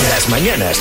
[0.07, 0.77] las mañanas.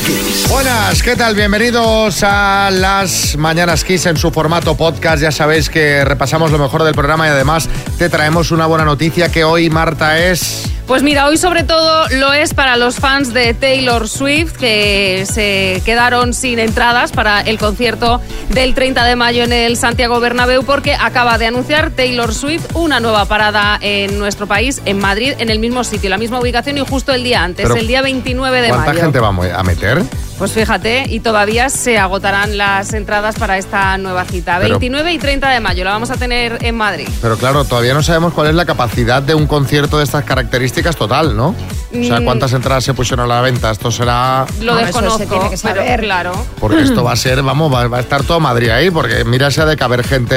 [0.50, 1.34] Buenas, ¿qué tal?
[1.34, 5.22] Bienvenidos a las Mañanas Kiss en su formato podcast.
[5.22, 9.30] Ya sabéis que repasamos lo mejor del programa y además te traemos una buena noticia
[9.30, 10.75] que hoy Marta es...
[10.86, 15.82] Pues mira, hoy sobre todo lo es para los fans de Taylor Swift que se
[15.84, 20.94] quedaron sin entradas para el concierto del 30 de mayo en el Santiago Bernabéu porque
[20.94, 25.58] acaba de anunciar Taylor Swift una nueva parada en nuestro país, en Madrid, en el
[25.58, 28.68] mismo sitio, la misma ubicación y justo el día antes, Pero, el día 29 de
[28.68, 29.00] ¿Cuánta mayo.
[29.02, 30.04] gente vamos a meter?
[30.38, 34.58] Pues fíjate, y todavía se agotarán las entradas para esta nueva cita.
[34.60, 37.08] Pero- 29 y 30 de mayo la vamos a tener en Madrid.
[37.22, 40.94] Pero claro, todavía no sabemos cuál es la capacidad de un concierto de estas características
[40.94, 41.54] total, ¿no?
[41.98, 42.24] O sea, Mm.
[42.24, 43.70] ¿cuántas entradas se pusieron a la venta?
[43.70, 44.44] Esto será...
[44.60, 46.00] Lo No, eso desconozco, se tiene que pero saber.
[46.00, 46.32] claro.
[46.60, 49.50] Porque esto va a ser, vamos, va, va a estar todo Madrid ahí, porque mira
[49.50, 50.34] si ha de caber gente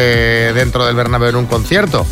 [0.54, 2.06] dentro del Bernabéu en un concierto.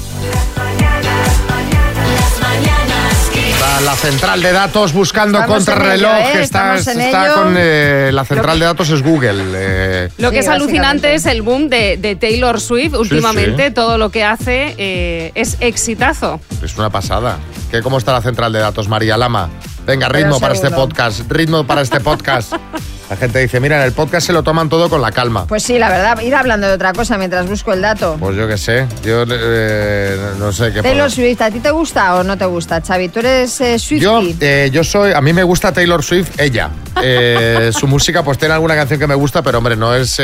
[3.82, 6.32] La central de datos buscando en contrarreloj, ello, ¿eh?
[6.34, 7.36] que está, Estamos en está ello.
[7.36, 7.56] con...
[7.58, 9.44] eh, la central de datos es Google.
[9.56, 10.10] eh.
[10.18, 12.94] Lo que Sí, es alucinante es el boom de, de Taylor Swift.
[12.96, 13.74] Últimamente sí.
[13.74, 16.40] todo lo que hace eh, es exitazo.
[16.64, 17.38] Es una pasada.
[17.72, 19.50] ¿Qué, ¿Cómo está la central de datos, María Lama?
[19.86, 22.54] Venga, Pero ritmo para este podcast, ritmo para este podcast.
[23.10, 25.46] La gente dice, mira, en el podcast se lo toman todo con la calma.
[25.48, 28.18] Pues sí, la verdad, ir hablando de otra cosa mientras busco el dato.
[28.20, 30.82] Pues yo qué sé, yo eh, no sé qué...
[30.82, 33.08] Taylor Swift, ¿a ti te gusta o no te gusta, Xavi?
[33.08, 34.36] ¿Tú eres eh, Yo, Swiftie?
[34.66, 36.70] eh, yo soy, a mí me gusta Taylor Swift, ella.
[37.00, 40.20] Eh, su música, pues tiene alguna canción que me gusta, pero hombre, no es,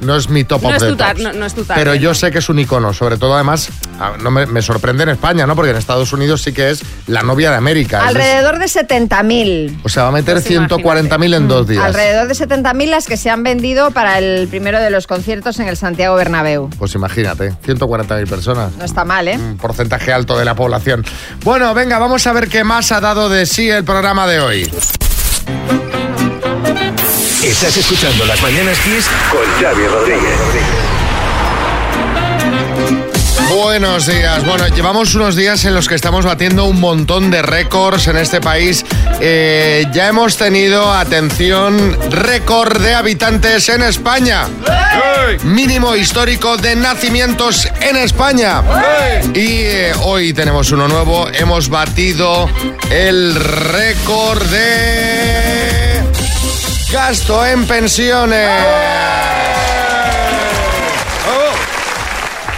[0.00, 1.20] no es mi top No of es the tu tops.
[1.22, 3.68] no- no es tu target, Pero yo sé que es un icono, sobre todo además,
[4.22, 5.54] no me, me sorprende en España, ¿no?
[5.56, 8.00] Porque en Estados Unidos sí que es la novia de América.
[8.02, 9.80] Es- Alrededor de 70.000.
[9.82, 11.84] o sea, va a meter Pues 140.000 en dos días.
[11.84, 15.68] Alrededor de 70.000 las que se han vendido para el primero de los conciertos en
[15.68, 16.68] el Santiago Bernabéu.
[16.78, 18.72] Pues imagínate, 140.000 personas.
[18.76, 19.36] No está mal, ¿eh?
[19.38, 21.04] Un porcentaje alto de la población.
[21.44, 24.70] Bueno, venga, vamos a ver qué más ha dado de sí el programa de hoy.
[27.42, 30.36] Estás escuchando Las mañanas Kiss con Xavi Rodríguez.
[33.54, 34.44] Buenos días.
[34.44, 38.40] Bueno, llevamos unos días en los que estamos batiendo un montón de récords en este
[38.40, 38.84] país.
[39.20, 44.48] Eh, ya hemos tenido, atención, récord de habitantes en España.
[45.44, 48.62] Mínimo histórico de nacimientos en España.
[49.34, 51.28] Y eh, hoy tenemos uno nuevo.
[51.32, 52.50] Hemos batido
[52.90, 55.65] el récord de
[56.90, 59.45] gasto en pensiones.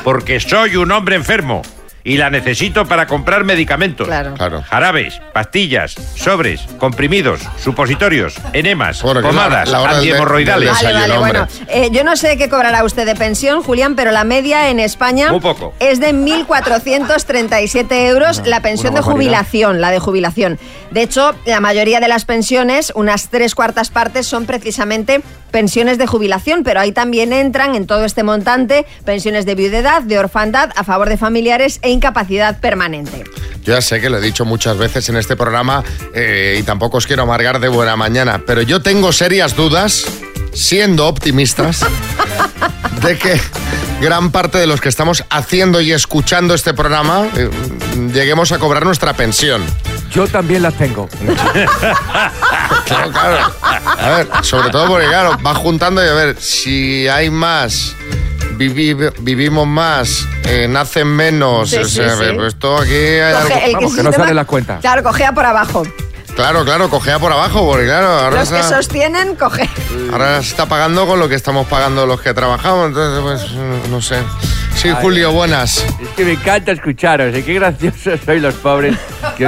[0.04, 1.62] Porque soy un hombre enfermo.
[2.04, 4.06] Y la necesito para comprar medicamentos.
[4.08, 4.34] Claro.
[4.34, 4.62] Claro.
[4.62, 10.70] Jarabes, pastillas, sobres, comprimidos, supositorios, enemas, Bueno, la- pomadas, la de- antihemorroidales.
[10.82, 11.46] Vale, bueno.
[11.68, 15.30] Eh, yo no sé qué cobrará usted de pensión, Julián, pero la media en España
[15.30, 15.74] Muy poco.
[15.78, 20.58] es de 1.437 euros la pensión de jubilación, la de jubilación.
[20.90, 26.06] De hecho, la mayoría de las pensiones, unas tres cuartas partes, son precisamente pensiones de
[26.06, 30.82] jubilación, pero ahí también entran en todo este montante pensiones de viudedad, de orfandad, a
[30.84, 33.24] favor de familiares e incapacidad permanente.
[33.64, 35.84] Yo ya sé que lo he dicho muchas veces en este programa
[36.14, 40.04] eh, y tampoco os quiero amargar de buena mañana, pero yo tengo serias dudas,
[40.52, 41.80] siendo optimistas,
[43.02, 43.40] de que
[44.00, 47.50] gran parte de los que estamos haciendo y escuchando este programa eh,
[48.12, 49.62] lleguemos a cobrar nuestra pensión.
[50.12, 51.08] Yo también las tengo.
[52.84, 53.54] Claro, claro.
[53.62, 57.94] A ver, sobre todo porque, claro, va juntando y a ver, si hay más,
[58.56, 62.37] vivi- vivimos más, eh, nacen menos, Sí, o sea, sí, sí.
[62.46, 64.81] esto aquí hay Coge algo- el vamos, que no sistema- salen las cuentas.
[64.81, 65.82] Claro, cogea por abajo.
[66.34, 69.69] Claro, claro, cogea por abajo, porque claro, ahora, Los que está, sostienen, coge.
[70.12, 73.90] ahora se está pagando con lo que estamos pagando los que trabajamos, entonces, pues, mm,
[73.90, 74.16] no sé.
[74.75, 75.78] Sí, Julio, buenas.
[76.00, 77.44] Es que me encanta escucharos, ¿eh?
[77.44, 78.96] qué graciosos sois los pobres
[79.37, 79.46] que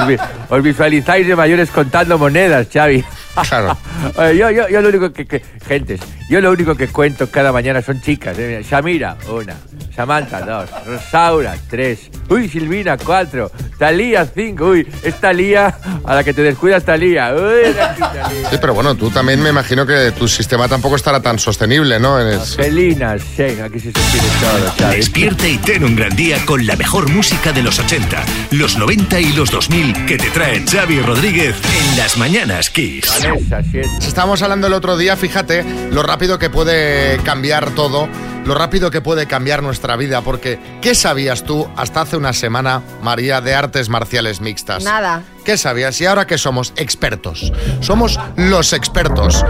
[0.50, 3.02] os visualizáis de mayores contando monedas, Xavi.
[3.48, 3.76] Claro.
[4.16, 7.50] Oye, yo, yo, yo lo único que, que- Gentes, yo lo único que cuento cada
[7.52, 8.38] mañana son chicas.
[8.38, 8.46] ¿eh?
[8.48, 9.54] Mira, Shamira, una.
[9.94, 10.68] Samantha, dos.
[10.86, 12.10] Rosaura, tres.
[12.28, 13.50] Uy, Silvina, cuatro.
[13.78, 14.66] Talía, cinco.
[14.70, 17.32] Uy, es Talía a la que te descuidas, Talía.
[17.34, 18.28] Uy, Talía.
[18.50, 22.18] Sí, pero bueno, tú también me imagino que tu sistema tampoco estará tan sostenible, ¿no?
[22.20, 24.96] Es- Angelina, Shen, aquí se sostiene todo, Xavi.
[24.96, 28.22] Despierta y ten un gran día con la mejor música de los 80,
[28.52, 31.54] los 90 y los 2000 que te traen Xavi Rodríguez
[31.90, 33.23] en las mañanas Kiss.
[33.70, 33.88] Siete.
[34.00, 38.08] Estábamos hablando el otro día, fíjate lo rápido que puede cambiar todo,
[38.44, 42.82] lo rápido que puede cambiar nuestra vida, porque ¿qué sabías tú hasta hace una semana,
[43.02, 44.84] María, de artes marciales mixtas?
[44.84, 45.22] Nada.
[45.44, 46.00] ¿Qué sabías?
[46.00, 47.52] Y ahora que somos expertos.
[47.80, 49.44] Somos los expertos.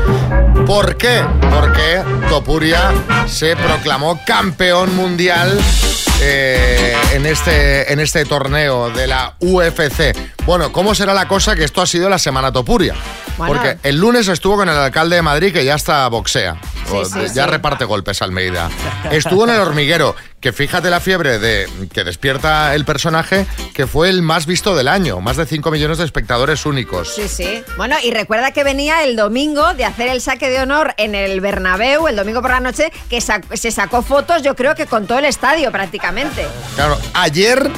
[0.67, 1.23] ¿Por qué?
[1.50, 2.91] Porque Topuria
[3.29, 5.56] se proclamó campeón mundial
[6.20, 10.17] eh, en, este, en este torneo de la UFC.
[10.46, 12.94] Bueno, ¿cómo será la cosa que esto ha sido la semana Topuria?
[13.37, 13.55] Bueno.
[13.55, 16.56] Porque el lunes estuvo con el alcalde de Madrid que ya está boxea.
[16.88, 17.50] Sí, O sí, de- ya sí.
[17.50, 18.69] reparte golpes Almeida.
[19.11, 20.14] Estuvo en el hormiguero,
[20.44, 24.88] que fíjate la fiebre de que despierta el personaje, que fue el más visto del
[24.88, 25.23] año.
[25.23, 27.14] Más de 5 millones de espectadores únicos.
[27.14, 27.64] Sí, sí.
[27.79, 31.41] Bueno, y recuerda que venía el domingo de hacer el saque de honor en el
[31.41, 35.19] Bernabéu, el domingo por la noche, que se sacó fotos, yo creo que con todo
[35.19, 36.46] el estadio prácticamente.
[36.75, 37.70] Claro, ayer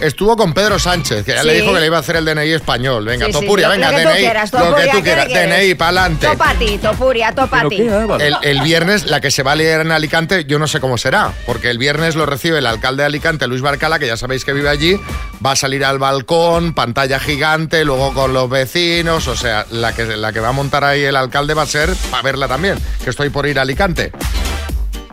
[0.00, 2.52] estuvo con Pedro Sánchez, que ya le dijo que le iba a hacer el DNI
[2.52, 3.04] español.
[3.04, 4.18] Venga, Sí, sí, Topuria, lo- venga, lo que DNI.
[4.18, 5.28] quieras, lo que Topuria, tú ¿qué quieras.
[5.28, 6.26] DNI, para adelante.
[6.26, 7.76] Topa a ti, Topuria, topa a ¿Pero ti.
[7.76, 8.24] qué, Álvaro?
[8.24, 10.98] El, el viernes, la que se va a liar en Alicante, yo no sé cómo
[10.98, 14.44] será, porque el viernes lo recibe el alcalde de Alicante, Luis Barcala, que ya sabéis
[14.44, 14.98] que vive allí,
[15.44, 20.04] va a salir al balcón, pantalla gigante, luego con los vecinos, o sea, la que,
[20.04, 23.10] la que va a montar ahí el alcalde va a ser para verla también, que
[23.10, 24.12] estoy por ir a Alicante.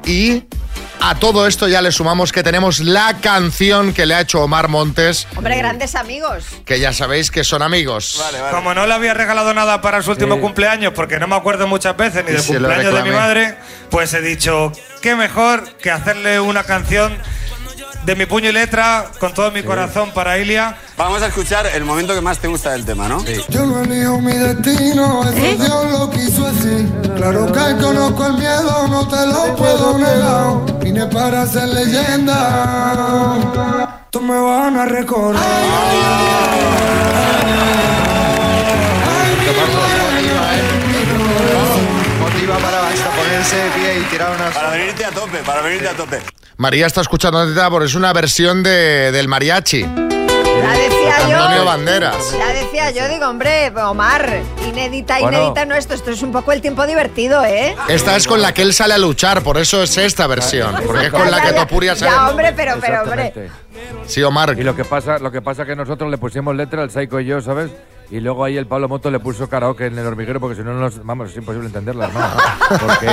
[0.05, 0.43] Y
[1.01, 4.67] a todo esto ya le sumamos que tenemos la canción que le ha hecho Omar
[4.67, 6.45] Montes, Hombre, grandes amigos.
[6.65, 8.23] que ya sabéis que son amigos.
[8.51, 11.97] Como no le había regalado nada para su último cumpleaños, porque no me acuerdo muchas
[11.97, 13.57] veces ni del cumpleaños de mi madre,
[13.89, 14.71] pues he dicho,
[15.01, 17.17] qué mejor que hacerle una canción
[18.05, 20.77] de mi puño y letra, con todo mi corazón para Ilia.
[20.97, 23.23] Vamos a escuchar el momento que más te gusta del tema, ¿no?
[23.49, 26.87] Yo no elijo mi destino, eso Dios lo quiso así.
[27.15, 30.79] Claro que conozco el miedo, no te lo puedo negar.
[30.79, 32.37] Vine para ser leyenda.
[34.09, 35.41] Tú me van a recordar.
[42.19, 42.81] Motiva para
[43.15, 44.53] ponerse de pie y tirar unas...
[44.53, 46.21] Para venirte a tope, para venirte a tope.
[46.61, 49.81] María está escuchando atenta porque es una versión de, del mariachi.
[49.81, 51.37] Ya decía yo.
[51.39, 52.37] Antonio Banderas.
[52.37, 55.39] Ya decía yo, digo, hombre, Omar, inédita, Bueno.
[55.39, 57.75] inédita no esto, esto es un poco el tiempo divertido, ¿eh?
[57.87, 60.75] Esta es con la que él sale a luchar, por eso es esta versión.
[60.85, 61.61] Porque es con Ya, la ya, que ya.
[61.61, 62.29] Topuria Ya, sale.
[62.29, 63.33] hombre, pero, pero, hombre.
[64.05, 64.55] Sí, Omar.
[64.59, 67.25] Y lo que pasa, lo que pasa que nosotros le pusimos letra al Psycho y
[67.25, 67.71] yo, ¿sabes?
[68.11, 70.73] Y luego ahí el Pablo Moto le puso karaoke en el hormiguero porque si no,
[70.73, 72.35] nos, vamos, es imposible entenderla, hermano.
[72.67, 73.07] Porque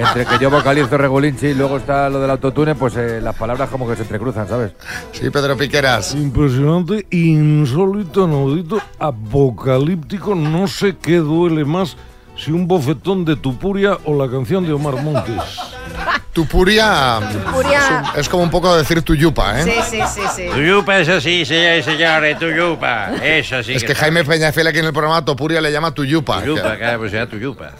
[0.00, 3.68] entre que yo vocalizo regulinchi y luego está lo del autotune, pues eh, las palabras
[3.70, 4.72] como que se entrecruzan, ¿sabes?
[5.10, 6.14] Sí, Pedro Piqueras.
[6.14, 10.36] Impresionante, insólito, inaudito, apocalíptico.
[10.36, 11.96] No sé qué duele más,
[12.36, 15.42] si un bofetón de Tupuria o la canción de Omar Montes.
[16.40, 17.78] Tupuria Tupuria.
[17.78, 19.64] es, un- es como un poco decir tu yupa, ¿eh?
[19.64, 20.42] Sí, sí, sí, sí.
[20.52, 23.08] Tuyupa, eso sí, señores y señores, tuyupa.
[23.22, 23.72] Eso sí.
[23.72, 26.40] Es que Jaime Peñafiel aquí en el programa Topuria le llama tu yupa.
[26.42, 27.70] Tuyupa, claro, pues sea tuyupa.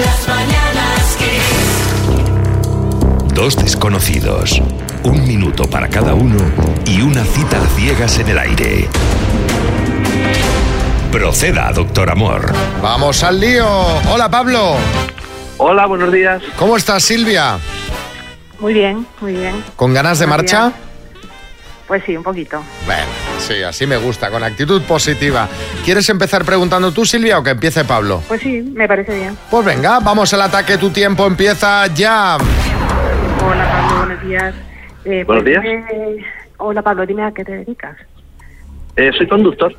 [0.00, 3.34] Las mañanas Kiss.
[3.34, 4.60] Dos desconocidos,
[5.04, 6.42] un minuto para cada uno
[6.86, 8.88] y una cita a ciegas en el aire.
[11.12, 12.52] Proceda, doctor Amor.
[12.82, 13.64] Vamos al lío.
[14.10, 14.74] Hola, Pablo.
[15.58, 16.42] Hola, buenos días.
[16.58, 17.58] ¿Cómo estás, Silvia?
[18.60, 19.62] Muy bien, muy bien.
[19.76, 20.66] ¿Con ganas de Buenos marcha?
[20.68, 20.80] días.
[21.88, 22.62] Pues sí, un poquito.
[22.84, 23.04] Bueno,
[23.38, 25.48] sí, así me gusta, con actitud positiva.
[25.84, 28.22] ¿Quieres empezar preguntando tú, Silvia, o que empiece Pablo?
[28.26, 29.36] Pues sí, me parece bien.
[29.50, 32.36] Pues venga, vamos al ataque, tu tiempo empieza ya.
[33.44, 34.54] Hola, Pablo, buenos días.
[35.04, 35.62] Eh, Buenos días.
[35.62, 36.24] dime-
[36.58, 37.96] hola, Pablo, dime a qué te dedicas.
[38.96, 39.72] Eh, soy conductor.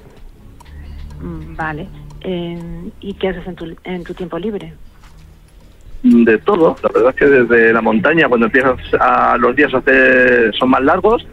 [1.20, 1.88] Mm, Vale.
[2.22, 4.74] Eh, ¿Y qué haces en tu, en tu tiempo libre?
[6.10, 6.76] De todo.
[6.84, 10.82] La verdad es que desde la montaña, cuando empiezas a los días hacer, son más
[10.82, 11.26] largos,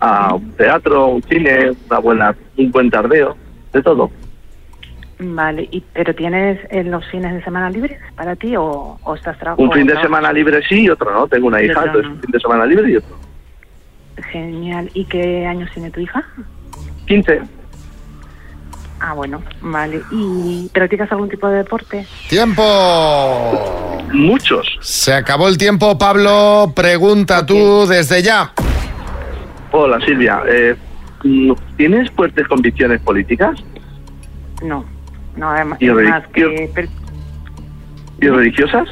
[0.00, 3.36] a un teatro, un cine, una buena, un buen tardeo,
[3.72, 4.10] de todo.
[5.18, 5.68] Vale.
[5.70, 9.70] ¿Y, ¿Pero tienes eh, los fines de semana libres para ti o, o estás trabajando?
[9.70, 11.26] Un fin de semana libre sí y otro no.
[11.26, 12.14] Tengo una hija, entonces no.
[12.14, 13.16] un fin de semana libre y otro.
[14.30, 14.90] Genial.
[14.94, 16.24] ¿Y qué años tiene tu hija?
[17.06, 17.42] 15.
[19.08, 20.02] Ah, bueno, vale.
[20.10, 22.04] ¿Y practicas algún tipo de deporte?
[22.28, 24.02] ¡Tiempo!
[24.12, 24.66] Muchos.
[24.80, 26.72] Se acabó el tiempo, Pablo.
[26.74, 28.52] Pregunta tú desde ya.
[29.70, 30.42] Hola, Silvia.
[30.48, 30.74] Eh,
[31.76, 33.56] ¿Tienes fuertes convicciones políticas
[34.62, 34.84] No,
[35.36, 36.70] no, además, ¿Y además que...
[38.20, 38.88] y religiosas?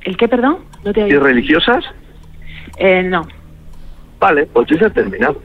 [0.00, 0.58] ¿El qué, perdón?
[0.84, 1.84] No te ¿Y religiosas?
[2.76, 3.28] Eh, no.
[4.18, 5.40] Vale, pues ya ha terminado.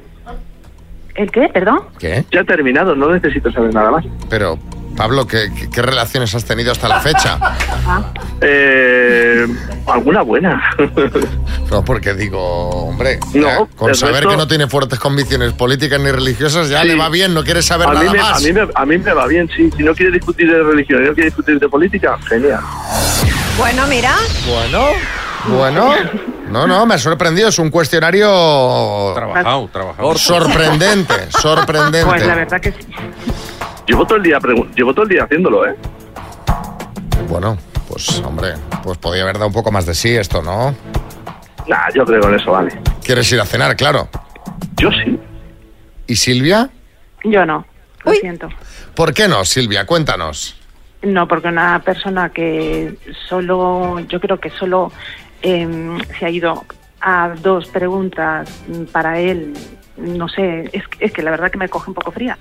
[1.17, 1.79] ¿El qué, perdón?
[1.99, 2.23] ¿Qué?
[2.31, 4.05] Ya ha terminado, no necesito saber nada más.
[4.29, 4.57] Pero,
[4.95, 7.39] Pablo, ¿qué, qué- qué relaciones has tenido hasta la fecha?
[8.41, 9.47] Eh,
[9.87, 10.63] alguna buena.
[11.69, 15.99] No, porque digo, hombre, No, ya, con saber resto- que no tiene fuertes convicciones políticas
[15.99, 16.87] ni religiosas, ya Sí.
[16.87, 18.37] le va bien, no quiere saber a, mí nada me, más.
[18.37, 19.69] a, mí me, a mí me va bien, sí.
[19.75, 22.61] Si no quiere discutir de religión y no quiere discutir de política, genial.
[23.57, 24.15] Bueno, mira.
[24.47, 24.85] Bueno,
[25.47, 25.93] bueno.
[26.49, 27.49] No, no, me ha sorprendido.
[27.49, 30.15] Es un cuestionario Trabajado, trabajado.
[30.15, 32.05] sorprendente, sorprendente.
[32.05, 32.79] Pues la verdad que sí.
[33.87, 34.39] Llevo todo el día,
[34.75, 35.75] llevo todo el día haciéndolo, ¿eh?
[37.29, 37.57] Bueno,
[37.89, 40.75] pues hombre, pues podía haber dado un poco más de sí esto, ¿no?
[41.67, 42.79] Nah, yo creo que con eso vale.
[43.03, 43.75] ¿Quieres ir a cenar?
[43.75, 44.09] Claro.
[44.77, 45.19] Yo sí.
[46.07, 46.69] ¿Y Silvia?
[47.23, 47.65] Yo no,
[48.05, 48.49] lo siento.
[48.95, 49.85] ¿Por qué no, Silvia?
[49.85, 50.55] Cuéntanos.
[51.01, 52.95] No, porque una persona que
[53.27, 54.91] solo, yo creo que solo
[55.47, 56.65] em, se ha ido
[57.01, 58.49] a dos preguntas
[58.91, 59.53] para él,
[59.97, 62.37] no sé, es, es que la verdad que me coge un poco fría.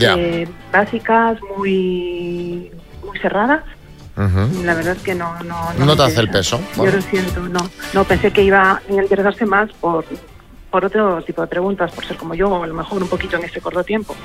[0.00, 2.70] Eh, básicas, muy,
[3.04, 3.62] muy cerradas.
[4.16, 5.36] La verdad es que no...
[5.44, 6.58] No, No te hace el peso.
[6.58, 6.96] Yo Bueno.
[6.96, 7.60] lo siento, no.
[7.92, 10.06] No, pensé que iba a interesarse más por,
[10.70, 13.36] por otro tipo de preguntas, por ser como yo, o a lo mejor un poquito
[13.36, 14.16] en este corto tiempo.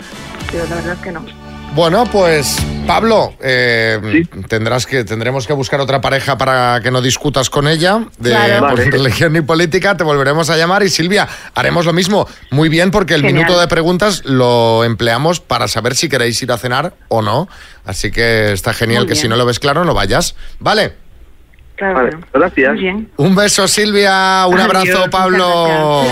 [0.50, 1.26] Pero la verdad es que no.
[1.74, 7.50] Bueno, pues Pablo, eh, tendrás que tendremos que buscar otra pareja para que no discutas
[7.50, 8.60] con ella de Claro.
[8.68, 8.92] por Vale.
[8.92, 9.96] religión ni política.
[9.96, 12.28] Te volveremos a llamar y Silvia haremos lo mismo.
[12.50, 13.46] Muy bien, porque el Genial.
[13.46, 17.48] minuto de preguntas lo empleamos para saber si queréis ir a cenar o no.
[17.86, 19.22] Así que está genial Muy que bien.
[19.22, 20.36] si no lo ves claro no vayas.
[20.60, 20.94] Vale.
[21.78, 22.74] Claro, Vale, gracias.
[22.78, 23.10] Bien.
[23.16, 24.46] Un beso, Silvia.
[24.46, 26.04] Un Adiós, abrazo, Pablo.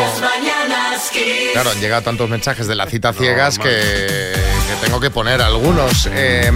[1.53, 4.31] Claro, han llegado tantos mensajes de la cita ciegas que,
[4.69, 6.07] que tengo que poner algunos.
[6.13, 6.51] Eh,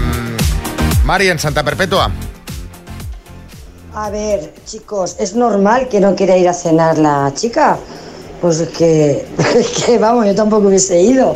[1.03, 2.11] Mari, en Santa Perpetua.
[3.95, 7.77] A ver, chicos, ¿es normal que no quiera ir a cenar la chica?
[8.39, 11.35] Pues es que, es que vamos, yo tampoco hubiese ido.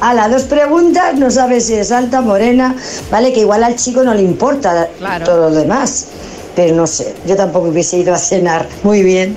[0.00, 2.74] A las dos preguntas, no sabe si es alta, morena,
[3.10, 4.88] vale, que igual al chico no le importa
[5.24, 6.08] todo lo demás.
[6.54, 8.68] Pero no sé, yo tampoco hubiese ido a cenar.
[8.82, 9.36] Muy bien.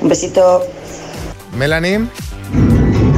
[0.00, 0.64] Un besito.
[1.54, 2.08] Melanie.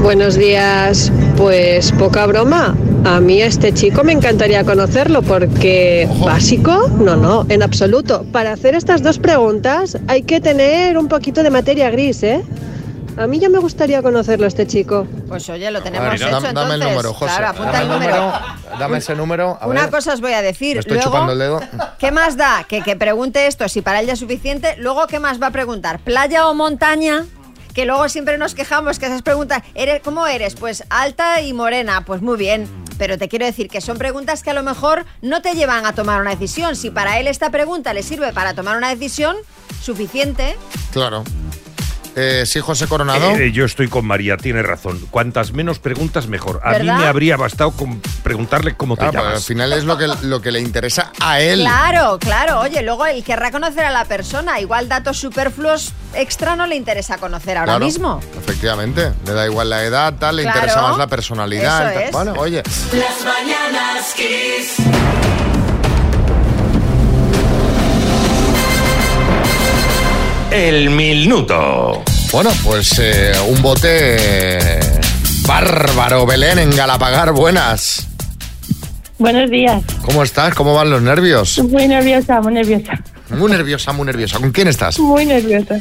[0.03, 1.13] Buenos días.
[1.37, 2.75] Pues poca broma.
[3.05, 8.25] A mí a este chico me encantaría conocerlo porque básico, no, no, en absoluto.
[8.33, 12.43] Para hacer estas dos preguntas hay que tener un poquito de materia gris, ¿eh?
[13.17, 15.07] A mí ya me gustaría conocerlo este chico.
[15.29, 16.55] Pues oye, lo tenemos ver, hecho dame, entonces.
[16.55, 17.33] dame el número, José.
[17.37, 18.33] Claro, apunta dame el número.
[18.79, 19.59] Dame ese número.
[19.61, 19.91] A Una ver.
[19.91, 20.75] cosa os voy a decir.
[20.77, 21.61] Me estoy Luego, chupando el dedo.
[21.99, 22.65] ¿Qué más da?
[22.69, 24.75] Que, que pregunte esto, si para él ya es suficiente.
[24.79, 26.01] Luego, ¿qué más va a preguntar?
[26.01, 27.25] ¿Playa o montaña?
[27.75, 30.55] Que luego siempre nos quejamos que esas preguntas, ¿eres, ¿cómo eres?
[30.55, 32.69] Pues alta y morena, pues muy bien.
[32.99, 35.95] Pero te quiero decir que son preguntas que a lo mejor no te llevan a
[35.95, 36.77] tomar una decisión.
[36.77, 39.37] Si para él esta pregunta le sirve para tomar una decisión,
[39.83, 40.57] suficiente.
[40.93, 41.25] Claro.
[42.17, 43.31] Eh, sí, José Coronado.
[43.37, 45.01] Eh, yo estoy con María, tiene razón.
[45.11, 46.61] Cuantas menos preguntas, mejor.
[46.63, 46.95] A ¿Verdad?
[46.97, 49.45] mí me habría bastado con preguntarle cómo te pero al llamas.
[49.47, 51.61] final es lo que, lo que le interesa a él.
[51.61, 52.61] Claro, claro.
[52.61, 54.61] Oye, luego él querrá conocer a la persona.
[54.61, 58.21] Igual datos superfluos extra no le interesa conocer ahora Claro, mismo.
[58.39, 59.13] Efectivamente.
[59.27, 60.59] Le da igual la edad, tal, le Claro.
[60.61, 61.91] interesa más la personalidad.
[61.93, 62.13] Eso es.
[62.13, 62.63] Bueno, oye.
[62.93, 64.77] Las mañanas Kiss.
[70.55, 72.01] El minuto.
[72.31, 74.79] Bueno, pues eh, un bote
[75.45, 77.33] bárbaro, Belén, en Galapagar.
[77.33, 78.09] Buenas.
[79.19, 79.83] Buenos días.
[80.03, 80.55] ¿Cómo estás?
[80.55, 81.59] ¿Cómo van los nervios?
[81.59, 82.93] Muy nerviosa, muy nerviosa.
[83.31, 84.39] Muy nerviosa, muy nerviosa.
[84.39, 84.97] ¿Con quién estás?
[85.01, 85.81] Muy nerviosa.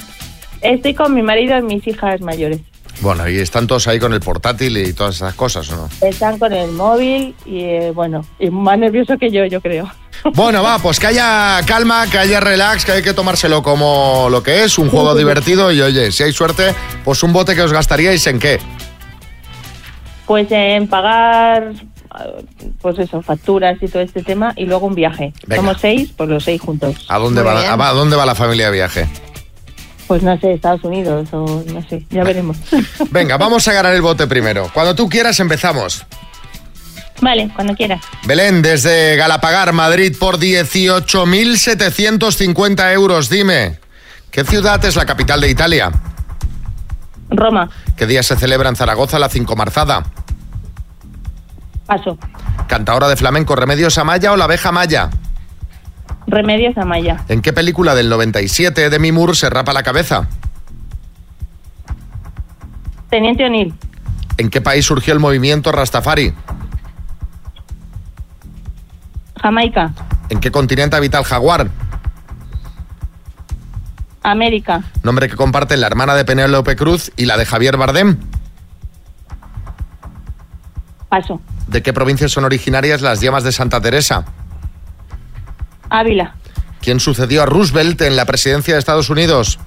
[0.62, 2.60] Estoy con mi marido y mis hijas mayores.
[3.02, 5.90] Bueno, y están todos ahí con el portátil y todas esas cosas, ¿o no?
[6.02, 9.92] Están con el móvil y, eh, bueno, y más nervioso que yo, yo creo.
[10.36, 14.42] Bueno, va, pues que haya calma, que haya relax, que hay que tomárselo como lo
[14.42, 17.74] que es, un juego divertido y oye, si hay suerte, pues un bote que os
[17.74, 18.60] gastaríais en qué.
[20.26, 21.74] Pues en pagar,
[22.82, 25.34] pues eso, facturas y todo este tema y luego un viaje.
[25.46, 25.62] Venga.
[25.62, 26.96] Somos seis, pues los seis juntos.
[27.10, 27.80] ¿A dónde, va, bien.
[27.80, 29.08] a- a dónde va la familia de viaje?
[30.08, 32.58] Pues no sé, Estados Unidos o no sé, ya veremos.
[33.12, 34.70] Venga, vamos a ganar el bote primero.
[34.74, 36.06] Cuando tú quieras empezamos.
[37.24, 38.02] Vale, cuando quieras.
[38.26, 43.30] Belén, desde Galapagar, Madrid, por 18.750 euros.
[43.30, 43.80] Dime,
[44.32, 45.92] ¿qué ciudad es la capital de Italia?
[47.30, 50.04] Roma, ¿Qué día se celebra en Zaragoza la cinco marzada?
[51.88, 52.18] paso.
[52.68, 55.10] Cantadora de flamenco, Remedios Amaya o la abeja Maya.
[56.28, 57.24] Remedios Amaya.
[57.28, 60.28] ¿En qué película del 97 Demi Moore se rapa la cabeza?
[63.10, 63.74] Teniente O'Neill.
[64.38, 66.34] ¿En qué país surgió el movimiento Rastafari?
[69.44, 69.94] Jamaica.
[70.30, 71.68] ¿En qué continente habita el jaguar?
[74.24, 74.82] América.
[75.04, 78.18] Nombre que comparten la hermana de Penélope Cruz y la de Javier Bardem.
[81.10, 81.42] Paso.
[81.68, 84.24] ¿De qué provincias son originarias las llamas de Santa Teresa?
[85.90, 86.36] Ávila.
[86.82, 89.60] ¿Quién sucedió a Roosevelt en la presidencia de Estados Unidos?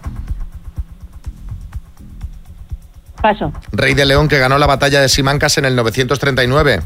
[3.21, 3.53] Paso.
[3.73, 6.81] Rey de León que ganó la batalla de Simancas en el 939.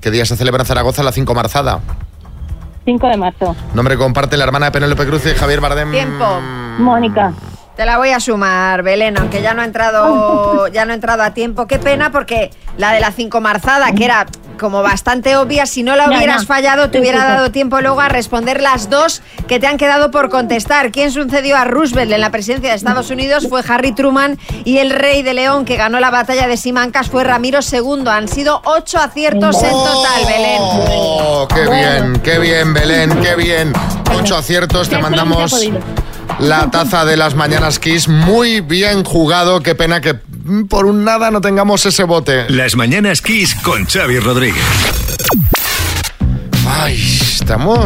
[0.00, 1.80] ¿Qué día se celebra en Zaragoza la cinco marzada?
[2.86, 3.56] 5 de marzo.
[3.74, 5.90] Nombre que comparte la hermana de Penélope Cruz y Javier Bardem.
[5.90, 6.40] Tiempo.
[6.78, 7.32] Mónica.
[7.76, 11.22] Te la voy a sumar, Belén, aunque ya no ha entrado, ya no ha entrado
[11.22, 11.66] a tiempo.
[11.66, 14.26] Qué pena porque la de la cinco marzada, que era
[14.58, 18.60] como bastante obvia, si no la hubieras fallado, te hubiera dado tiempo luego a responder
[18.60, 20.90] las dos que te han quedado por contestar.
[20.90, 23.46] ¿Quién sucedió a Roosevelt en la presidencia de Estados Unidos?
[23.48, 27.24] Fue Harry Truman y el rey de León que ganó la batalla de Simancas fue
[27.24, 28.04] Ramiro II.
[28.08, 30.58] Han sido ocho aciertos en total, Belén.
[30.60, 33.72] Oh, qué bien, qué bien, Belén, qué bien.
[34.18, 35.52] Ocho aciertos, te mandamos
[36.38, 38.08] la taza de las mañanas Kiss.
[38.08, 40.14] Muy bien jugado, qué pena que
[40.68, 42.48] por un nada no tengamos ese bote.
[42.48, 44.64] Las mañanas Kiss con Xavi Rodríguez.
[46.68, 47.78] Ay, estamos...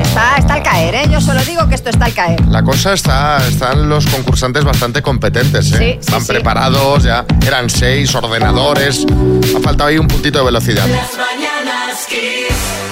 [0.00, 1.08] Está, está al caer, ¿eh?
[1.10, 2.44] Yo solo digo que esto está al caer.
[2.46, 5.98] La cosa está, están los concursantes bastante competentes, ¿eh?
[6.00, 6.26] Sí, sí, sí.
[6.26, 9.06] preparados, ya eran seis ordenadores.
[9.56, 10.86] Ha faltado ahí un puntito de velocidad.
[10.88, 12.85] Las mañanas Kiss.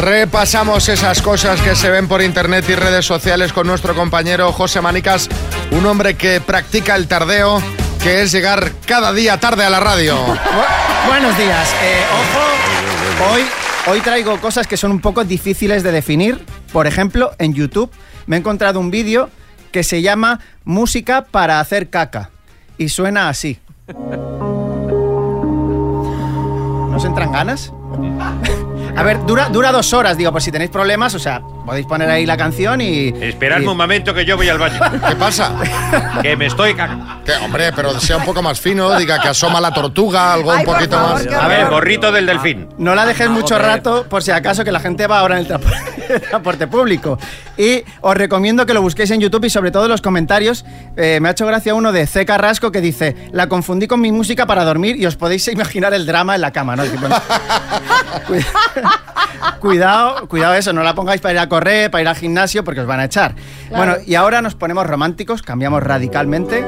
[0.00, 4.80] Repasamos esas cosas que se ven por internet y redes sociales con nuestro compañero José
[4.80, 5.28] Manicas,
[5.70, 7.62] un hombre que practica el tardeo,
[8.02, 10.16] que es llegar cada día tarde a la radio.
[10.26, 10.38] Bu-
[11.08, 11.74] Buenos días.
[11.82, 12.02] Eh,
[13.22, 13.42] ojo, hoy,
[13.86, 16.44] hoy traigo cosas que son un poco difíciles de definir.
[16.72, 17.90] Por ejemplo, en YouTube
[18.26, 19.30] me he encontrado un vídeo
[19.72, 22.30] que se llama Música para hacer caca.
[22.76, 23.58] Y suena así.
[26.90, 27.72] ¿Nos entran ganas?
[28.96, 32.08] A ver, dura, dura dos horas, digo, por si tenéis problemas, o sea, podéis poner
[32.08, 33.08] ahí la canción y...
[33.20, 34.78] Esperadme y- un momento que yo voy al baño.
[35.08, 35.52] ¿Qué pasa?
[36.22, 37.04] que me estoy cagando.
[37.24, 40.60] Que, hombre, pero sea un poco más fino, diga que asoma la tortuga, algo Ay,
[40.60, 41.42] un poquito favor, más.
[41.42, 42.68] A ver, gorrito del delfín.
[42.78, 43.62] No la dejes mucho Joder.
[43.66, 45.93] rato por si acaso que la gente va ahora en el trapo- el
[46.30, 47.18] transporte público.
[47.56, 50.64] Y os recomiendo que lo busquéis en YouTube y sobre todo en los comentarios.
[50.96, 52.24] eh, me ha hecho gracia uno de C.
[52.24, 56.06] Carrasco que dice, la confundí con mi música para dormir y os podéis imaginar el
[56.06, 56.84] drama en la cama, ¿no?
[57.00, 57.16] Bueno,
[59.60, 62.80] cuidado, cuidado eso, no la pongáis para ir a correr, para ir al gimnasio porque
[62.80, 63.34] os van a echar.
[63.70, 66.64] Bueno, y ahora nos ponemos románticos, cambiamos radicalmente.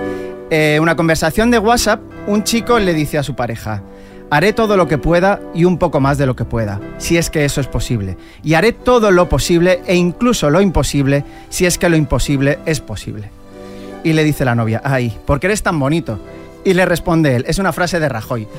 [0.50, 3.82] Eh, una conversación de WhatsApp, un chico le dice a su pareja,
[4.30, 7.30] haré todo lo que pueda y un poco más de lo que pueda, si es
[7.30, 8.16] que eso es posible.
[8.42, 12.80] Y haré todo lo posible e incluso lo imposible, si es que lo imposible es
[12.80, 13.30] posible.
[14.04, 16.18] Y le dice la novia, ay, ¿por qué eres tan bonito?
[16.64, 18.46] Y le responde él, es una frase de Rajoy.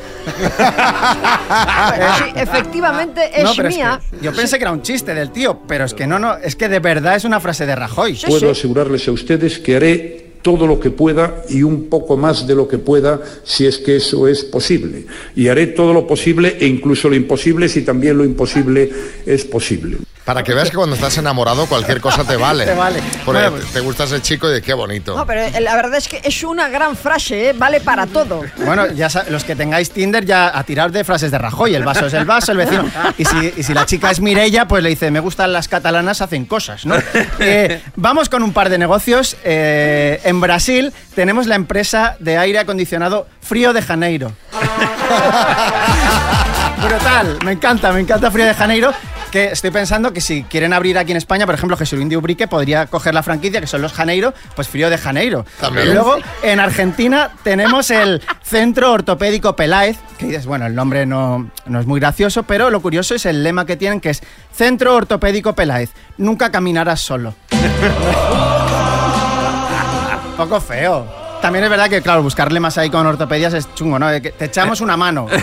[2.18, 4.02] Sí, efectivamente es No, pero es mía.
[4.12, 6.56] que yo pensé que era un chiste del tío, pero es que no, no, es
[6.56, 8.20] que de verdad es una frase de Rajoy.
[8.28, 12.56] Puedo asegurarles a ustedes que haré todo lo que pueda y un poco más de
[12.56, 15.06] lo que pueda si es que eso es posible.
[15.36, 18.90] Y haré todo lo posible e incluso lo imposible si también lo imposible
[19.26, 19.98] es posible.
[20.28, 22.66] Para que veas que cuando estás enamorado cualquier cosa te vale.
[22.66, 23.02] Te vale.
[23.24, 25.16] Porque Bueno, te gusta ese chico y qué bonito.
[25.16, 27.54] No, pero eh, la verdad es que es una gran frase, ¿eh?
[27.54, 28.44] vale para todo.
[28.58, 31.76] Bueno, ya los que tengáis Tinder ya a tirar de frases de Rajoy.
[31.76, 32.84] El vaso es el vaso, el vecino.
[33.18, 36.22] Y si, y si la chica es Mirella, pues le dice, me gustan las catalanas,
[36.22, 36.96] hacen cosas, ¿no?
[37.40, 39.38] Eh, vamos con un par de negocios.
[39.46, 44.34] Eh, en Brasil tenemos la empresa de aire acondicionado Frío de Janeiro.
[46.84, 48.92] Brutal, me encanta, me encanta Frío de Janeiro.
[49.32, 52.48] Que estoy pensando que si quieren abrir aquí en España, por ejemplo, Jesulín de Ubrique
[52.48, 55.46] podría coger la franquicia, que son los Janeiro, pues Frío de Janeiro.
[55.60, 55.90] También.
[55.90, 61.52] Y luego, en Argentina tenemos el Centro Ortopédico Peláez, que dices, bueno, el nombre no,
[61.66, 64.22] no es muy gracioso, pero lo curioso es el lema que tienen, que es
[64.54, 67.36] Centro Ortopédico Peláez, nunca caminarás solo.
[70.38, 71.28] Poco feo.
[71.42, 74.10] También es verdad que, claro, buscar lemas ahí con ortopedias es chungo, ¿no?
[74.10, 75.28] Te echamos una mano.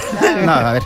[0.44, 0.83] No, a ver.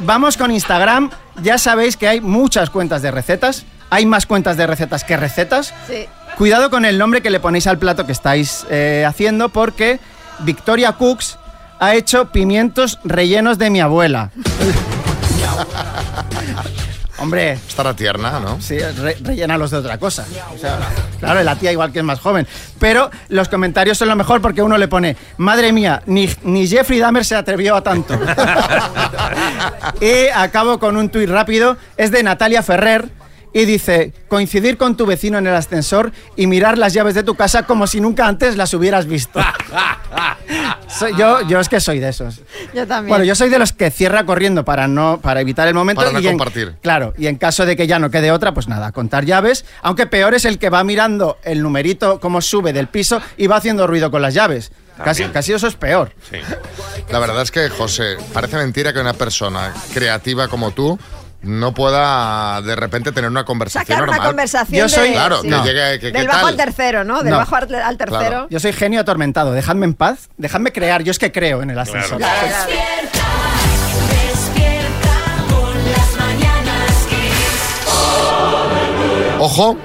[0.00, 1.10] Vamos con Instagram.
[1.42, 3.64] Ya sabéis que hay muchas cuentas de recetas.
[3.90, 5.74] Hay más cuentas de recetas que recetas.
[5.86, 6.06] Sí.
[6.36, 10.00] Cuidado con el nombre que le ponéis al plato que estáis eh, haciendo porque
[10.40, 11.38] Victoria Cooks
[11.80, 14.30] ha hecho pimientos rellenos de mi abuela.
[17.20, 17.52] Hombre.
[17.52, 18.60] Estará tierna, ¿no?
[18.60, 20.26] Sí, re- rellénalos de otra cosa.
[20.54, 20.78] O sea,
[21.18, 22.46] claro, la tía igual que es más joven.
[22.78, 26.98] Pero los comentarios son lo mejor porque uno le pone, madre mía, ni, ni Jeffrey
[26.98, 28.14] Dahmer se atrevió a tanto.
[30.00, 33.08] y acabo con un tuit rápido, es de Natalia Ferrer.
[33.52, 37.34] Y dice, coincidir con tu vecino en el ascensor y mirar las llaves de tu
[37.34, 39.40] casa como si nunca antes las hubieras visto.
[41.16, 42.40] Yo, yo es que soy de esos.
[42.74, 43.08] Yo también.
[43.10, 46.12] Bueno, yo soy de los que cierra corriendo para no para evitar el momento Para
[46.12, 46.74] no y en- compartir.
[46.82, 50.06] claro, y en caso de que ya no quede otra, pues nada, contar llaves, aunque
[50.06, 53.86] peor es el que va mirando el numerito cómo sube del piso y va haciendo
[53.86, 54.72] ruido con las llaves.
[55.02, 56.12] Casi, casi eso es peor.
[57.08, 60.98] La verdad es que, José, parece mentira que una persona creativa como tú
[61.42, 64.28] no pueda de repente tener una conversación Sacar una normal.
[64.28, 65.42] conversación Yo soy- de- Claro, sí.
[65.42, 65.64] que No.
[65.64, 65.98] llegue...
[66.00, 66.48] Que, Del ¿qué bajo tal?
[66.48, 67.22] al tercero, ¿no?
[67.22, 67.38] Del No.
[67.38, 68.46] bajo al, al tercero.
[68.50, 71.78] Yo soy genio atormentado, dejadme en paz, dejadme crear, yo es que creo en el
[71.78, 72.18] ascensor.
[72.18, 73.26] Despierta,
[74.10, 77.80] despierta con las mañanas Kiss.
[79.38, 79.76] Ojo,